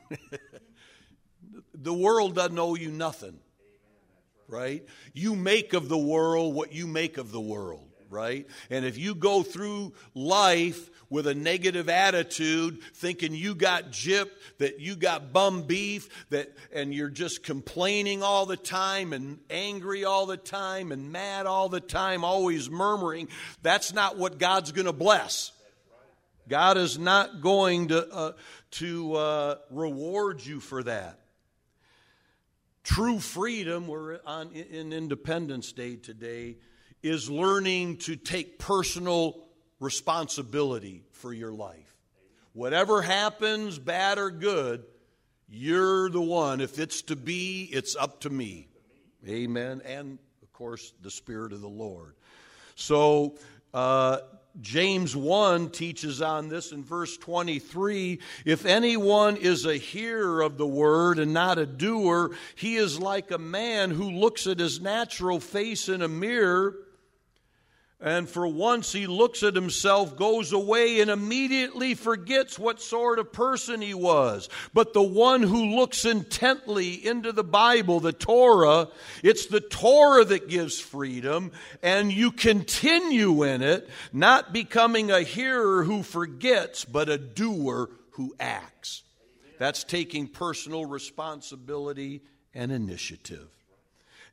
the 1.74 1.94
world 1.94 2.34
doesn't 2.34 2.58
owe 2.58 2.74
you 2.74 2.90
nothing, 2.90 3.38
right? 4.48 4.84
You 5.12 5.34
make 5.36 5.72
of 5.72 5.88
the 5.88 5.98
world 5.98 6.54
what 6.54 6.72
you 6.72 6.86
make 6.86 7.18
of 7.18 7.32
the 7.32 7.40
world, 7.40 7.88
right? 8.10 8.46
And 8.70 8.84
if 8.84 8.98
you 8.98 9.14
go 9.14 9.42
through 9.42 9.92
life 10.14 10.90
with 11.10 11.26
a 11.26 11.34
negative 11.34 11.90
attitude, 11.90 12.80
thinking 12.94 13.34
you 13.34 13.54
got 13.54 13.90
gypped, 13.90 14.30
that 14.58 14.80
you 14.80 14.96
got 14.96 15.30
bum 15.30 15.64
beef, 15.64 16.08
that 16.30 16.50
and 16.72 16.94
you're 16.94 17.10
just 17.10 17.42
complaining 17.42 18.22
all 18.22 18.46
the 18.46 18.56
time 18.56 19.12
and 19.12 19.38
angry 19.50 20.04
all 20.04 20.24
the 20.24 20.38
time 20.38 20.90
and 20.90 21.12
mad 21.12 21.44
all 21.44 21.68
the 21.68 21.80
time, 21.80 22.24
always 22.24 22.70
murmuring, 22.70 23.28
that's 23.62 23.92
not 23.92 24.16
what 24.16 24.38
God's 24.38 24.72
going 24.72 24.86
to 24.86 24.92
bless. 24.92 25.52
God 26.48 26.76
is 26.76 26.98
not 26.98 27.40
going 27.40 27.88
to, 27.88 28.12
uh, 28.12 28.32
to 28.72 29.14
uh, 29.14 29.54
reward 29.70 30.44
you 30.44 30.60
for 30.60 30.82
that. 30.82 31.18
True 32.84 33.20
freedom, 33.20 33.86
we're 33.86 34.18
on 34.26 34.50
in 34.52 34.92
Independence 34.92 35.72
Day 35.72 35.96
today, 35.96 36.56
is 37.02 37.30
learning 37.30 37.98
to 37.98 38.16
take 38.16 38.58
personal 38.58 39.46
responsibility 39.78 41.04
for 41.12 41.32
your 41.32 41.52
life. 41.52 41.96
Whatever 42.54 43.00
happens, 43.00 43.78
bad 43.78 44.18
or 44.18 44.30
good, 44.30 44.84
you're 45.48 46.10
the 46.10 46.20
one. 46.20 46.60
If 46.60 46.78
it's 46.78 47.02
to 47.02 47.16
be, 47.16 47.68
it's 47.72 47.94
up 47.94 48.20
to 48.20 48.30
me. 48.30 48.68
Amen. 49.28 49.80
And, 49.84 50.18
of 50.42 50.52
course, 50.52 50.92
the 51.02 51.10
Spirit 51.10 51.52
of 51.52 51.60
the 51.60 51.68
Lord. 51.68 52.14
So, 52.74 53.36
uh, 53.72 54.18
James 54.60 55.16
1 55.16 55.70
teaches 55.70 56.20
on 56.20 56.48
this 56.48 56.72
in 56.72 56.84
verse 56.84 57.16
23 57.16 58.20
If 58.44 58.66
anyone 58.66 59.36
is 59.36 59.64
a 59.64 59.76
hearer 59.76 60.42
of 60.42 60.58
the 60.58 60.66
word 60.66 61.18
and 61.18 61.32
not 61.32 61.58
a 61.58 61.64
doer, 61.64 62.32
he 62.54 62.76
is 62.76 62.98
like 62.98 63.30
a 63.30 63.38
man 63.38 63.90
who 63.90 64.10
looks 64.10 64.46
at 64.46 64.58
his 64.58 64.80
natural 64.80 65.40
face 65.40 65.88
in 65.88 66.02
a 66.02 66.08
mirror 66.08 66.76
and 68.02 68.28
for 68.28 68.46
once 68.48 68.92
he 68.92 69.06
looks 69.06 69.44
at 69.44 69.54
himself, 69.54 70.16
goes 70.16 70.52
away, 70.52 71.00
and 71.00 71.10
immediately 71.10 71.94
forgets 71.94 72.58
what 72.58 72.82
sort 72.82 73.20
of 73.20 73.32
person 73.32 73.80
he 73.80 73.94
was. 73.94 74.48
But 74.74 74.92
the 74.92 75.02
one 75.02 75.42
who 75.42 75.76
looks 75.76 76.04
intently 76.04 76.94
into 76.94 77.30
the 77.30 77.44
Bible, 77.44 78.00
the 78.00 78.12
Torah, 78.12 78.88
it's 79.22 79.46
the 79.46 79.60
Torah 79.60 80.24
that 80.24 80.48
gives 80.48 80.80
freedom, 80.80 81.52
and 81.80 82.12
you 82.12 82.32
continue 82.32 83.44
in 83.44 83.62
it, 83.62 83.88
not 84.12 84.52
becoming 84.52 85.12
a 85.12 85.22
hearer 85.22 85.84
who 85.84 86.02
forgets, 86.02 86.84
but 86.84 87.08
a 87.08 87.18
doer 87.18 87.88
who 88.12 88.34
acts. 88.40 89.04
That's 89.58 89.84
taking 89.84 90.26
personal 90.26 90.86
responsibility 90.86 92.22
and 92.52 92.72
initiative. 92.72 93.48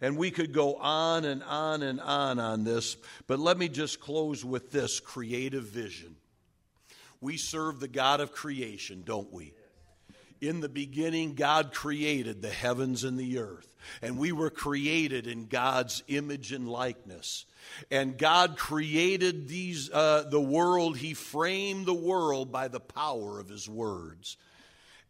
And 0.01 0.17
we 0.17 0.31
could 0.31 0.53
go 0.53 0.75
on 0.75 1.25
and 1.25 1.43
on 1.43 1.83
and 1.83 1.99
on 1.99 2.39
on 2.39 2.63
this, 2.63 2.95
but 3.27 3.39
let 3.39 3.57
me 3.57 3.67
just 3.67 3.99
close 3.99 4.45
with 4.45 4.71
this 4.71 4.99
creative 4.99 5.65
vision. 5.65 6.15
We 7.21 7.37
serve 7.37 7.79
the 7.79 7.89
God 7.89 8.21
of 8.21 8.31
creation, 8.31 9.03
don't 9.05 9.31
we? 9.33 9.53
In 10.39 10.61
the 10.61 10.69
beginning, 10.69 11.35
God 11.35 11.73
created 11.73 12.41
the 12.41 12.49
heavens 12.49 13.03
and 13.03 13.19
the 13.19 13.39
earth, 13.39 13.67
and 14.01 14.17
we 14.17 14.31
were 14.31 14.49
created 14.49 15.27
in 15.27 15.47
God's 15.47 16.01
image 16.07 16.53
and 16.53 16.69
likeness. 16.69 17.45
And 17.91 18.17
God 18.17 18.57
created 18.57 19.49
these, 19.49 19.91
uh, 19.91 20.23
the 20.29 20.39
world, 20.39 20.97
He 20.97 21.13
framed 21.13 21.85
the 21.85 21.93
world 21.93 22.53
by 22.53 22.69
the 22.69 22.79
power 22.79 23.37
of 23.37 23.49
His 23.49 23.67
words. 23.67 24.37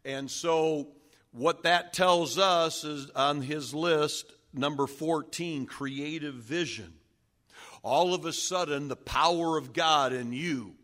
And 0.04 0.28
so, 0.28 0.88
what 1.30 1.62
that 1.62 1.92
tells 1.92 2.36
us 2.36 2.82
is 2.82 3.08
on 3.10 3.40
His 3.40 3.72
list 3.72 4.32
number 4.52 4.86
14, 4.86 5.66
creative 5.66 6.34
vision. 6.34 6.94
All 7.82 8.14
of 8.14 8.24
a 8.24 8.32
sudden, 8.32 8.88
the 8.88 8.96
power 8.96 9.56
of 9.56 9.72
God 9.72 10.12
in 10.12 10.32
you, 10.32 10.74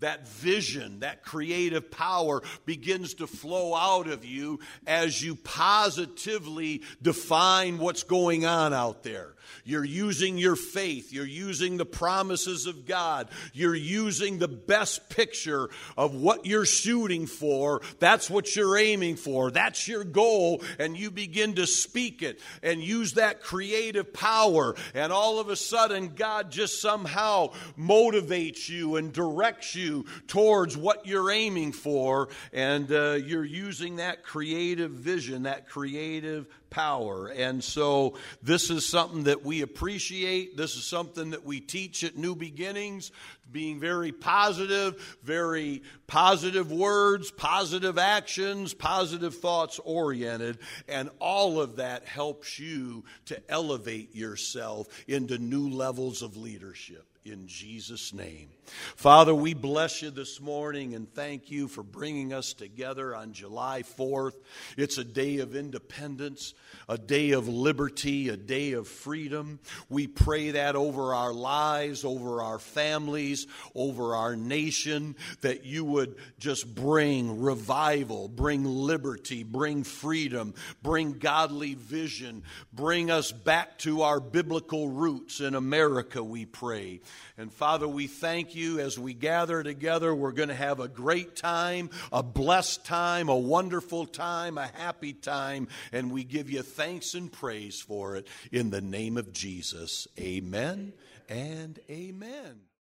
that 0.00 0.28
vision, 0.28 1.00
that 1.00 1.22
creative 1.22 1.90
power 1.90 2.42
begins 2.66 3.14
to 3.14 3.26
flow 3.26 3.74
out 3.74 4.08
of 4.08 4.24
you 4.24 4.60
as 4.86 5.22
you 5.22 5.34
positively 5.36 6.82
define 7.00 7.78
what's 7.78 8.02
going 8.02 8.44
on 8.44 8.72
out 8.72 9.02
there. 9.02 9.34
You're 9.64 9.84
using 9.84 10.38
your 10.38 10.56
faith. 10.56 11.12
You're 11.12 11.26
using 11.26 11.76
the 11.76 11.86
promises 11.86 12.66
of 12.66 12.86
God. 12.86 13.28
You're 13.52 13.74
using 13.74 14.38
the 14.38 14.48
best 14.48 15.08
picture 15.08 15.70
of 15.96 16.14
what 16.14 16.46
you're 16.46 16.66
shooting 16.66 17.26
for. 17.26 17.82
That's 17.98 18.30
what 18.30 18.54
you're 18.54 18.78
aiming 18.78 19.16
for. 19.16 19.50
That's 19.50 19.86
your 19.88 20.04
goal. 20.04 20.62
And 20.78 20.96
you 20.96 21.10
begin 21.10 21.54
to 21.54 21.66
speak 21.66 22.22
it 22.22 22.40
and 22.62 22.82
use 22.82 23.14
that 23.14 23.42
creative 23.42 24.12
power. 24.12 24.74
And 24.94 25.12
all 25.12 25.40
of 25.40 25.48
a 25.48 25.56
sudden, 25.56 26.14
God 26.14 26.50
just 26.50 26.80
somehow 26.80 27.52
motivates 27.78 28.68
you 28.68 28.96
and 28.96 29.12
directs 29.12 29.74
you 29.90 30.04
towards 30.26 30.76
what 30.76 31.06
you're 31.06 31.30
aiming 31.30 31.72
for. 31.72 32.28
And 32.52 32.90
uh, 32.90 33.12
you're 33.12 33.44
using 33.44 33.96
that 33.96 34.22
creative 34.22 34.90
vision, 34.90 35.44
that 35.44 35.68
creative 35.68 36.46
power. 36.70 37.28
And 37.28 37.62
so 37.62 38.14
this 38.42 38.70
is 38.70 38.86
something 38.86 39.24
that 39.24 39.44
we 39.44 39.62
appreciate. 39.62 40.56
This 40.56 40.76
is 40.76 40.84
something 40.84 41.30
that 41.30 41.44
we 41.44 41.60
teach 41.60 42.04
at 42.04 42.16
New 42.16 42.36
Beginnings, 42.36 43.10
being 43.50 43.80
very 43.80 44.12
positive, 44.12 45.18
very 45.24 45.82
positive 46.06 46.70
words, 46.70 47.30
positive 47.32 47.98
actions, 47.98 48.72
positive 48.72 49.34
thoughts 49.34 49.80
oriented. 49.80 50.58
And 50.88 51.10
all 51.18 51.60
of 51.60 51.76
that 51.76 52.04
helps 52.04 52.58
you 52.58 53.04
to 53.26 53.50
elevate 53.50 54.14
yourself 54.14 54.86
into 55.08 55.38
new 55.38 55.68
levels 55.68 56.22
of 56.22 56.36
leadership 56.36 57.09
in 57.24 57.46
Jesus' 57.46 58.14
name. 58.14 58.48
Father, 58.96 59.34
we 59.34 59.52
bless 59.52 60.00
you 60.00 60.10
this 60.10 60.40
morning 60.40 60.94
and 60.94 61.12
thank 61.12 61.50
you 61.50 61.68
for 61.68 61.82
bringing 61.82 62.32
us 62.32 62.54
together 62.54 63.14
on 63.14 63.32
July 63.32 63.82
4th. 63.82 64.34
It's 64.76 64.96
a 64.96 65.04
day 65.04 65.38
of 65.38 65.56
independence, 65.56 66.54
a 66.88 66.96
day 66.96 67.32
of 67.32 67.48
liberty, 67.48 68.28
a 68.28 68.36
day 68.36 68.72
of 68.72 68.88
freedom. 68.88 69.58
We 69.88 70.06
pray 70.06 70.52
that 70.52 70.76
over 70.76 71.14
our 71.14 71.32
lives, 71.32 72.04
over 72.04 72.42
our 72.42 72.58
families, 72.58 73.46
over 73.74 74.14
our 74.14 74.36
nation, 74.36 75.16
that 75.42 75.64
you 75.64 75.84
would 75.84 76.16
just 76.38 76.74
bring 76.74 77.40
revival, 77.42 78.28
bring 78.28 78.64
liberty, 78.64 79.42
bring 79.42 79.84
freedom, 79.84 80.54
bring 80.82 81.14
godly 81.14 81.74
vision, 81.74 82.44
bring 82.72 83.10
us 83.10 83.32
back 83.32 83.78
to 83.78 84.02
our 84.02 84.20
biblical 84.20 84.88
roots 84.88 85.40
in 85.40 85.54
America, 85.54 86.22
we 86.22 86.46
pray. 86.46 87.00
And 87.38 87.52
Father, 87.52 87.88
we 87.88 88.06
thank 88.06 88.54
you 88.54 88.78
as 88.80 88.98
we 88.98 89.14
gather 89.14 89.62
together. 89.62 90.14
We're 90.14 90.32
going 90.32 90.48
to 90.48 90.54
have 90.54 90.80
a 90.80 90.88
great 90.88 91.36
time, 91.36 91.90
a 92.12 92.22
blessed 92.22 92.84
time, 92.84 93.28
a 93.28 93.36
wonderful 93.36 94.06
time, 94.06 94.58
a 94.58 94.66
happy 94.66 95.12
time. 95.12 95.68
And 95.92 96.10
we 96.12 96.24
give 96.24 96.50
you 96.50 96.62
thanks 96.62 97.14
and 97.14 97.30
praise 97.30 97.80
for 97.80 98.16
it 98.16 98.26
in 98.52 98.70
the 98.70 98.80
name 98.80 99.16
of 99.16 99.32
Jesus. 99.32 100.06
Amen 100.18 100.92
and 101.28 101.78
amen. 101.88 102.69